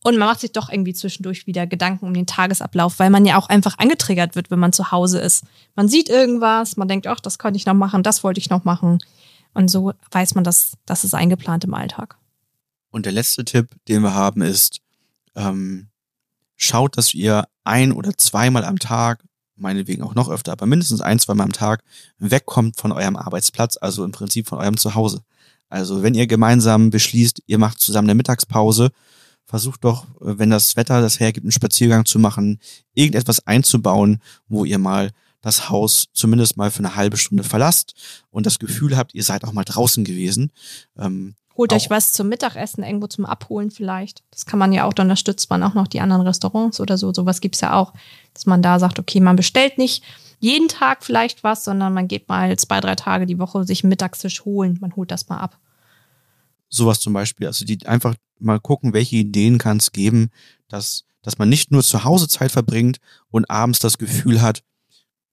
und 0.04 0.16
man 0.18 0.28
macht 0.28 0.40
sich 0.40 0.52
doch 0.52 0.68
irgendwie 0.68 0.94
zwischendurch 0.94 1.46
wieder 1.46 1.66
Gedanken 1.66 2.06
um 2.06 2.14
den 2.14 2.26
Tagesablauf, 2.26 2.98
weil 2.98 3.10
man 3.10 3.24
ja 3.24 3.38
auch 3.38 3.48
einfach 3.48 3.78
angetriggert 3.78 4.36
wird, 4.36 4.50
wenn 4.50 4.58
man 4.58 4.72
zu 4.72 4.92
Hause 4.92 5.18
ist. 5.18 5.44
Man 5.74 5.88
sieht 5.88 6.08
irgendwas, 6.08 6.76
man 6.76 6.86
denkt, 6.86 7.06
ach, 7.06 7.20
das 7.20 7.38
konnte 7.38 7.56
ich 7.56 7.66
noch 7.66 7.74
machen, 7.74 8.02
das 8.02 8.22
wollte 8.22 8.40
ich 8.40 8.50
noch 8.50 8.64
machen. 8.64 8.98
Und 9.54 9.70
so 9.70 9.92
weiß 10.10 10.34
man, 10.34 10.44
dass 10.44 10.72
das 10.86 11.04
ist 11.04 11.14
eingeplant 11.14 11.64
im 11.64 11.74
Alltag. 11.74 12.16
Und 12.90 13.06
der 13.06 13.12
letzte 13.12 13.44
Tipp, 13.44 13.74
den 13.88 14.02
wir 14.02 14.14
haben, 14.14 14.42
ist, 14.42 14.80
ähm, 15.38 15.88
schaut, 16.56 16.98
dass 16.98 17.14
ihr 17.14 17.46
ein 17.64 17.92
oder 17.92 18.16
zweimal 18.16 18.64
am 18.64 18.78
Tag, 18.78 19.24
meinetwegen 19.56 20.02
auch 20.02 20.14
noch 20.14 20.28
öfter, 20.28 20.52
aber 20.52 20.66
mindestens 20.66 21.00
ein, 21.00 21.18
zweimal 21.18 21.46
am 21.46 21.52
Tag 21.52 21.82
wegkommt 22.18 22.76
von 22.76 22.92
eurem 22.92 23.16
Arbeitsplatz, 23.16 23.76
also 23.80 24.04
im 24.04 24.12
Prinzip 24.12 24.48
von 24.48 24.58
eurem 24.58 24.76
Zuhause. 24.76 25.22
Also 25.68 26.02
wenn 26.02 26.14
ihr 26.14 26.26
gemeinsam 26.26 26.90
beschließt, 26.90 27.42
ihr 27.46 27.58
macht 27.58 27.80
zusammen 27.80 28.08
eine 28.08 28.16
Mittagspause, 28.16 28.90
versucht 29.44 29.84
doch, 29.84 30.04
äh, 30.20 30.38
wenn 30.38 30.50
das 30.50 30.76
Wetter 30.76 31.00
das 31.00 31.20
hergibt, 31.20 31.44
einen 31.44 31.52
Spaziergang 31.52 32.04
zu 32.04 32.18
machen, 32.18 32.58
irgendetwas 32.94 33.46
einzubauen, 33.46 34.20
wo 34.48 34.64
ihr 34.64 34.78
mal 34.78 35.12
das 35.40 35.70
Haus 35.70 36.08
zumindest 36.12 36.56
mal 36.56 36.70
für 36.70 36.80
eine 36.80 36.96
halbe 36.96 37.16
Stunde 37.16 37.44
verlasst 37.44 37.94
und 38.30 38.44
das 38.44 38.58
Gefühl 38.58 38.96
habt, 38.96 39.14
ihr 39.14 39.22
seid 39.22 39.44
auch 39.44 39.52
mal 39.52 39.64
draußen 39.64 40.04
gewesen. 40.04 40.50
Ähm, 40.98 41.36
Holt 41.58 41.72
Auch- 41.72 41.76
euch 41.76 41.90
was 41.90 42.12
zum 42.12 42.28
Mittagessen, 42.28 42.84
irgendwo 42.84 43.08
zum 43.08 43.26
Abholen 43.26 43.70
vielleicht. 43.70 44.22
Das 44.30 44.46
kann 44.46 44.58
man 44.60 44.72
ja 44.72 44.84
auch, 44.84 44.92
dann 44.94 45.06
unterstützt 45.08 45.50
man 45.50 45.62
auch 45.64 45.74
noch 45.74 45.88
die 45.88 46.00
anderen 46.00 46.22
Restaurants 46.26 46.80
oder 46.80 46.96
so. 46.96 47.12
Sowas 47.12 47.40
gibt's 47.40 47.60
ja 47.60 47.74
auch, 47.74 47.92
dass 48.32 48.46
man 48.46 48.62
da 48.62 48.78
sagt, 48.78 48.98
okay, 49.00 49.18
man 49.20 49.34
bestellt 49.36 49.76
nicht 49.76 50.04
jeden 50.38 50.68
Tag 50.68 51.04
vielleicht 51.04 51.42
was, 51.42 51.64
sondern 51.64 51.92
man 51.92 52.06
geht 52.06 52.28
mal 52.28 52.56
zwei, 52.56 52.80
drei 52.80 52.94
Tage 52.94 53.26
die 53.26 53.40
Woche 53.40 53.64
sich 53.64 53.82
einen 53.82 53.88
Mittagstisch 53.90 54.44
holen. 54.44 54.78
Man 54.80 54.94
holt 54.94 55.10
das 55.10 55.28
mal 55.28 55.38
ab. 55.38 55.58
sowas 56.70 57.00
zum 57.00 57.12
Beispiel. 57.12 57.46
Also 57.48 57.64
die 57.64 57.84
einfach 57.86 58.14
mal 58.38 58.60
gucken, 58.60 58.92
welche 58.92 59.16
Ideen 59.16 59.58
kann 59.58 59.78
es 59.78 59.90
geben, 59.90 60.30
dass, 60.68 61.04
dass 61.22 61.38
man 61.38 61.48
nicht 61.48 61.72
nur 61.72 61.82
zu 61.82 62.04
Hause 62.04 62.28
Zeit 62.28 62.52
verbringt 62.52 62.98
und 63.30 63.50
abends 63.50 63.80
das 63.80 63.98
Gefühl 63.98 64.42
hat, 64.42 64.62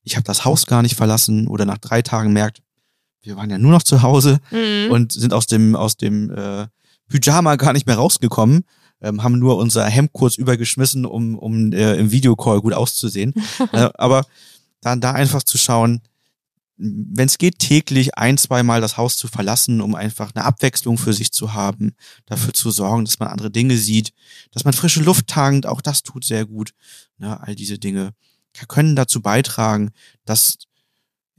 ich 0.03 0.15
habe 0.15 0.23
das 0.23 0.45
Haus 0.45 0.65
gar 0.65 0.81
nicht 0.81 0.95
verlassen 0.95 1.47
oder 1.47 1.65
nach 1.65 1.77
drei 1.77 2.01
Tagen 2.01 2.31
merkt, 2.33 2.61
wir 3.25 3.35
waren 3.35 3.49
ja 3.49 3.57
nur 3.57 3.71
noch 3.71 3.83
zu 3.83 4.01
Hause 4.01 4.39
Mhm. 4.51 4.91
und 4.91 5.11
sind 5.11 5.33
aus 5.33 5.47
dem, 5.47 5.75
aus 5.75 5.97
dem 5.97 6.29
äh, 6.31 6.67
Pyjama 7.09 7.55
gar 7.55 7.73
nicht 7.73 7.88
mehr 7.88 7.97
rausgekommen, 7.97 8.63
ähm, 9.01 9.23
haben 9.23 9.39
nur 9.39 9.57
unser 9.57 9.85
Hemd 9.85 10.13
kurz 10.13 10.38
übergeschmissen, 10.38 11.05
um, 11.05 11.38
um 11.38 11.71
äh, 11.73 11.95
im 11.95 12.11
Videocall 12.11 12.61
gut 12.61 12.73
auszusehen. 12.73 13.33
äh, 13.73 13.89
aber 13.95 14.25
dann 14.81 15.01
da 15.01 15.11
einfach 15.11 15.43
zu 15.43 15.57
schauen, 15.57 16.01
wenn 16.77 17.27
es 17.27 17.38
geht, 17.38 17.59
täglich 17.59 18.17
ein, 18.17 18.38
zweimal 18.38 18.81
das 18.81 18.97
Haus 18.97 19.15
zu 19.15 19.27
verlassen, 19.29 19.79
um 19.79 19.95
einfach 19.95 20.31
eine 20.35 20.43
Abwechslung 20.43 20.97
für 20.97 21.13
sich 21.13 21.31
zu 21.31 21.53
haben, 21.53 21.95
dafür 22.25 22.53
zu 22.53 22.69
sorgen, 22.69 23.05
dass 23.05 23.17
man 23.19 23.29
andere 23.29 23.49
Dinge 23.49 23.77
sieht, 23.77 24.11
dass 24.51 24.65
man 24.65 24.73
frische 24.73 25.01
Luft 25.01 25.27
tankt, 25.27 25.65
auch 25.65 25.81
das 25.81 26.03
tut 26.03 26.25
sehr 26.25 26.45
gut. 26.45 26.71
Ne, 27.17 27.39
all 27.41 27.55
diese 27.55 27.79
Dinge 27.79 28.11
können 28.67 28.95
dazu 28.95 29.21
beitragen, 29.21 29.91
dass 30.25 30.57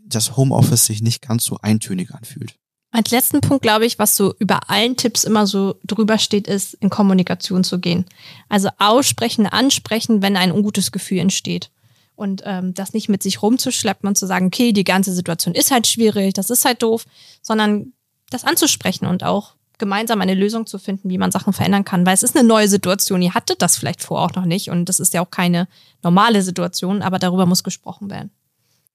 das 0.07 0.37
Homeoffice 0.37 0.87
sich 0.87 1.03
nicht 1.03 1.23
ganz 1.23 1.45
so 1.45 1.59
eintönig 1.61 2.12
anfühlt. 2.12 2.55
Als 2.92 3.11
letzten 3.11 3.40
Punkt, 3.40 3.62
glaube 3.62 3.85
ich, 3.85 3.99
was 3.99 4.16
so 4.16 4.35
über 4.38 4.71
allen 4.71 4.97
Tipps 4.97 5.25
immer 5.25 5.47
so 5.47 5.75
drüber 5.85 6.19
steht, 6.19 6.47
ist, 6.47 6.75
in 6.75 6.88
Kommunikation 6.88 7.64
zu 7.64 7.79
gehen. 7.79 8.07
Also 8.49 8.71
aussprechen, 8.79 9.47
ansprechen, 9.47 10.23
wenn 10.23 10.37
ein 10.37 10.53
ungutes 10.53 10.92
Gefühl 10.92 11.19
entsteht. 11.19 11.71
Und 12.14 12.42
ähm, 12.47 12.73
das 12.73 12.95
nicht 12.95 13.11
mit 13.11 13.23
sich 13.23 13.42
rumzuschleppen 13.42 14.09
und 14.09 14.16
zu 14.16 14.27
sagen, 14.27 14.47
okay, 14.47 14.73
die 14.73 14.85
ganze 14.85 15.12
Situation 15.12 15.55
ist 15.55 15.71
halt 15.71 15.87
schwierig, 15.87 16.33
das 16.33 16.49
ist 16.49 16.64
halt 16.64 16.83
doof, 16.83 17.05
sondern 17.42 17.92
das 18.31 18.45
anzusprechen 18.45 19.05
und 19.05 19.23
auch 19.23 19.57
gemeinsam 19.77 20.23
eine 20.23 20.33
Lösung 20.33 20.64
zu 20.66 20.79
finden, 20.79 21.11
wie 21.11 21.19
man 21.19 21.31
Sachen 21.31 21.53
verändern 21.53 21.85
kann. 21.85 22.07
Weil 22.07 22.14
es 22.14 22.23
ist 22.23 22.35
eine 22.35 22.49
neue 22.49 22.69
Situation. 22.69 23.21
Ihr 23.21 23.35
hattet 23.35 23.61
das 23.61 23.77
vielleicht 23.77 24.03
vorher 24.03 24.25
auch 24.25 24.35
noch 24.35 24.47
nicht 24.47 24.71
und 24.71 24.88
das 24.88 25.01
ist 25.01 25.12
ja 25.12 25.21
auch 25.21 25.31
keine 25.31 25.69
normale 26.03 26.40
Situation, 26.40 27.03
aber 27.03 27.19
darüber 27.19 27.45
muss 27.45 27.62
gesprochen 27.62 28.09
werden. 28.09 28.31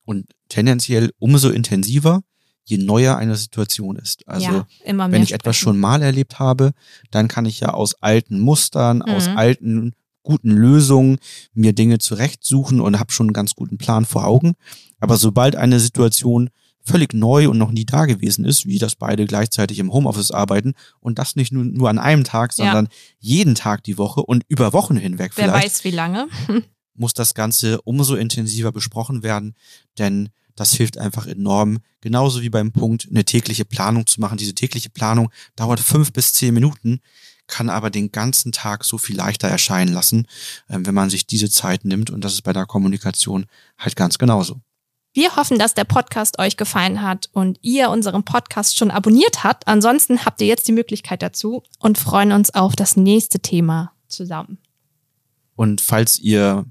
Und 0.04 0.28
tendenziell 0.50 1.12
umso 1.20 1.50
intensiver, 1.50 2.22
je 2.64 2.78
neuer 2.78 3.18
eine 3.18 3.36
Situation 3.36 3.98
ist. 3.98 4.28
Also 4.28 4.66
ja, 4.86 5.12
wenn 5.12 5.24
ich 5.24 5.34
etwas 5.34 5.58
schon 5.58 5.80
mal 5.80 6.02
erlebt 6.02 6.40
habe, 6.40 6.72
dann 7.10 7.28
kann 7.28 7.46
ich 7.46 7.60
ja 7.60 7.74
aus 7.74 7.96
alten 8.02 8.40
Mustern, 8.40 8.98
mhm. 8.98 9.14
aus 9.14 9.28
alten 9.28 9.94
guten 10.24 10.52
Lösungen 10.52 11.18
mir 11.54 11.74
Dinge 11.74 11.98
zurechtsuchen 11.98 12.80
und 12.80 13.00
habe 13.00 13.12
schon 13.12 13.28
einen 13.28 13.34
ganz 13.34 13.56
guten 13.56 13.78
Plan 13.78 14.06
vor 14.06 14.26
Augen. 14.26 14.54
Aber 15.00 15.18
sobald 15.18 15.56
eine 15.56 15.80
Situation 15.80 16.50
völlig 16.84 17.14
neu 17.14 17.50
und 17.50 17.58
noch 17.58 17.72
nie 17.72 17.86
da 17.86 18.06
gewesen 18.06 18.46
ist, 18.46 18.66
wie 18.66 18.80
das 18.80 18.96
beide 18.96 19.26
gleichzeitig 19.26 19.80
im 19.80 19.94
Homeoffice 19.94 20.32
arbeiten 20.32 20.74
und 21.00 21.20
das 21.20 21.36
nicht 21.36 21.52
nur, 21.52 21.64
nur 21.64 21.90
an 21.90 22.00
einem 22.00 22.24
Tag, 22.24 22.54
sondern 22.54 22.86
ja. 22.86 22.92
jeden 23.20 23.56
Tag 23.56 23.84
die 23.84 23.98
Woche 23.98 24.22
und 24.22 24.44
über 24.48 24.74
Wochen 24.74 24.98
hinweg 24.98 25.32
Wer 25.36 25.46
vielleicht. 25.46 25.64
Wer 25.64 25.72
weiß 25.72 25.84
wie 25.84 25.92
lange. 25.92 26.28
muss 26.93 27.13
das 27.13 27.34
Ganze 27.34 27.82
umso 27.82 28.15
intensiver 28.15 28.71
besprochen 28.71 29.23
werden, 29.23 29.56
denn 29.97 30.30
das 30.56 30.73
hilft 30.73 30.97
einfach 30.97 31.25
enorm. 31.27 31.80
Genauso 32.01 32.41
wie 32.41 32.49
beim 32.49 32.71
Punkt, 32.71 33.08
eine 33.10 33.25
tägliche 33.25 33.65
Planung 33.65 34.06
zu 34.06 34.19
machen. 34.19 34.38
Diese 34.38 34.56
tägliche 34.56 34.89
Planung 34.89 35.32
dauert 35.56 35.80
fünf 35.80 36.13
bis 36.13 36.34
zehn 36.34 36.54
Minuten, 36.54 36.99
kann 37.47 37.69
aber 37.69 37.89
den 37.89 38.12
ganzen 38.12 38.51
Tag 38.51 38.84
so 38.84 38.97
viel 38.97 39.15
leichter 39.15 39.47
erscheinen 39.47 39.93
lassen, 39.93 40.27
ähm, 40.69 40.86
wenn 40.86 40.95
man 40.95 41.10
sich 41.10 41.25
diese 41.25 41.49
Zeit 41.49 41.86
nimmt. 41.86 42.10
Und 42.10 42.23
das 42.23 42.34
ist 42.34 42.41
bei 42.41 42.54
der 42.54 42.65
Kommunikation 42.65 43.45
halt 43.77 43.95
ganz 43.95 44.17
genauso. 44.17 44.62
Wir 45.13 45.36
hoffen, 45.36 45.60
dass 45.60 45.73
der 45.73 45.84
Podcast 45.84 46.39
euch 46.39 46.56
gefallen 46.56 47.01
hat 47.01 47.30
und 47.34 47.60
ihr 47.62 47.89
unseren 47.89 48.23
Podcast 48.23 48.77
schon 48.77 48.91
abonniert 48.91 49.43
habt. 49.43 49.67
Ansonsten 49.67 50.23
habt 50.23 50.39
ihr 50.39 50.47
jetzt 50.47 50.69
die 50.69 50.71
Möglichkeit 50.71 51.21
dazu 51.21 51.63
und 51.80 51.97
freuen 51.97 52.32
uns 52.32 52.54
auf 52.54 52.77
das 52.77 52.95
nächste 52.95 53.41
Thema 53.41 53.91
zusammen. 54.08 54.58
Und 55.56 55.82
falls 55.82 56.17
ihr 56.17 56.65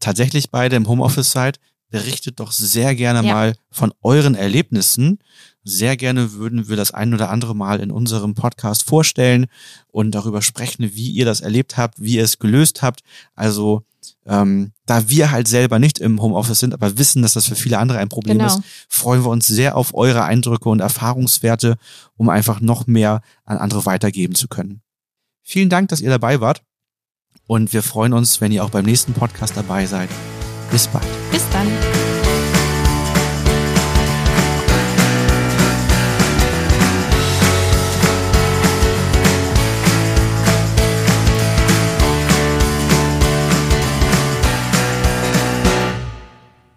tatsächlich 0.00 0.50
beide 0.50 0.76
im 0.76 0.88
Homeoffice 0.88 1.32
seid, 1.32 1.58
berichtet 1.90 2.40
doch 2.40 2.50
sehr 2.50 2.94
gerne 2.94 3.26
ja. 3.26 3.32
mal 3.34 3.56
von 3.70 3.92
euren 4.02 4.34
Erlebnissen. 4.34 5.18
Sehr 5.62 5.96
gerne 5.96 6.32
würden 6.32 6.68
wir 6.68 6.76
das 6.76 6.90
ein 6.90 7.14
oder 7.14 7.30
andere 7.30 7.54
Mal 7.54 7.80
in 7.80 7.90
unserem 7.90 8.34
Podcast 8.34 8.82
vorstellen 8.82 9.46
und 9.88 10.10
darüber 10.10 10.42
sprechen, 10.42 10.94
wie 10.94 11.10
ihr 11.10 11.24
das 11.24 11.40
erlebt 11.40 11.76
habt, 11.76 12.02
wie 12.02 12.16
ihr 12.16 12.24
es 12.24 12.38
gelöst 12.38 12.82
habt. 12.82 13.02
Also 13.34 13.84
ähm, 14.26 14.72
da 14.86 15.08
wir 15.08 15.30
halt 15.30 15.46
selber 15.48 15.78
nicht 15.78 15.98
im 16.00 16.20
Homeoffice 16.20 16.58
sind, 16.58 16.74
aber 16.74 16.98
wissen, 16.98 17.22
dass 17.22 17.34
das 17.34 17.46
für 17.46 17.54
viele 17.54 17.78
andere 17.78 17.98
ein 17.98 18.08
Problem 18.08 18.38
genau. 18.38 18.48
ist, 18.48 18.60
freuen 18.88 19.24
wir 19.24 19.30
uns 19.30 19.46
sehr 19.46 19.76
auf 19.76 19.94
eure 19.94 20.24
Eindrücke 20.24 20.68
und 20.68 20.80
Erfahrungswerte, 20.80 21.76
um 22.16 22.28
einfach 22.28 22.60
noch 22.60 22.86
mehr 22.86 23.22
an 23.44 23.58
andere 23.58 23.86
weitergeben 23.86 24.34
zu 24.34 24.48
können. 24.48 24.82
Vielen 25.42 25.68
Dank, 25.68 25.90
dass 25.90 26.00
ihr 26.00 26.10
dabei 26.10 26.40
wart 26.40 26.62
und 27.46 27.72
wir 27.72 27.82
freuen 27.82 28.12
uns, 28.12 28.40
wenn 28.40 28.52
ihr 28.52 28.64
auch 28.64 28.70
beim 28.70 28.84
nächsten 28.84 29.12
Podcast 29.12 29.56
dabei 29.56 29.86
seid. 29.86 30.08
Bis 30.70 30.88
bald. 30.88 31.06
Bis 31.30 31.48
dann. 31.50 31.68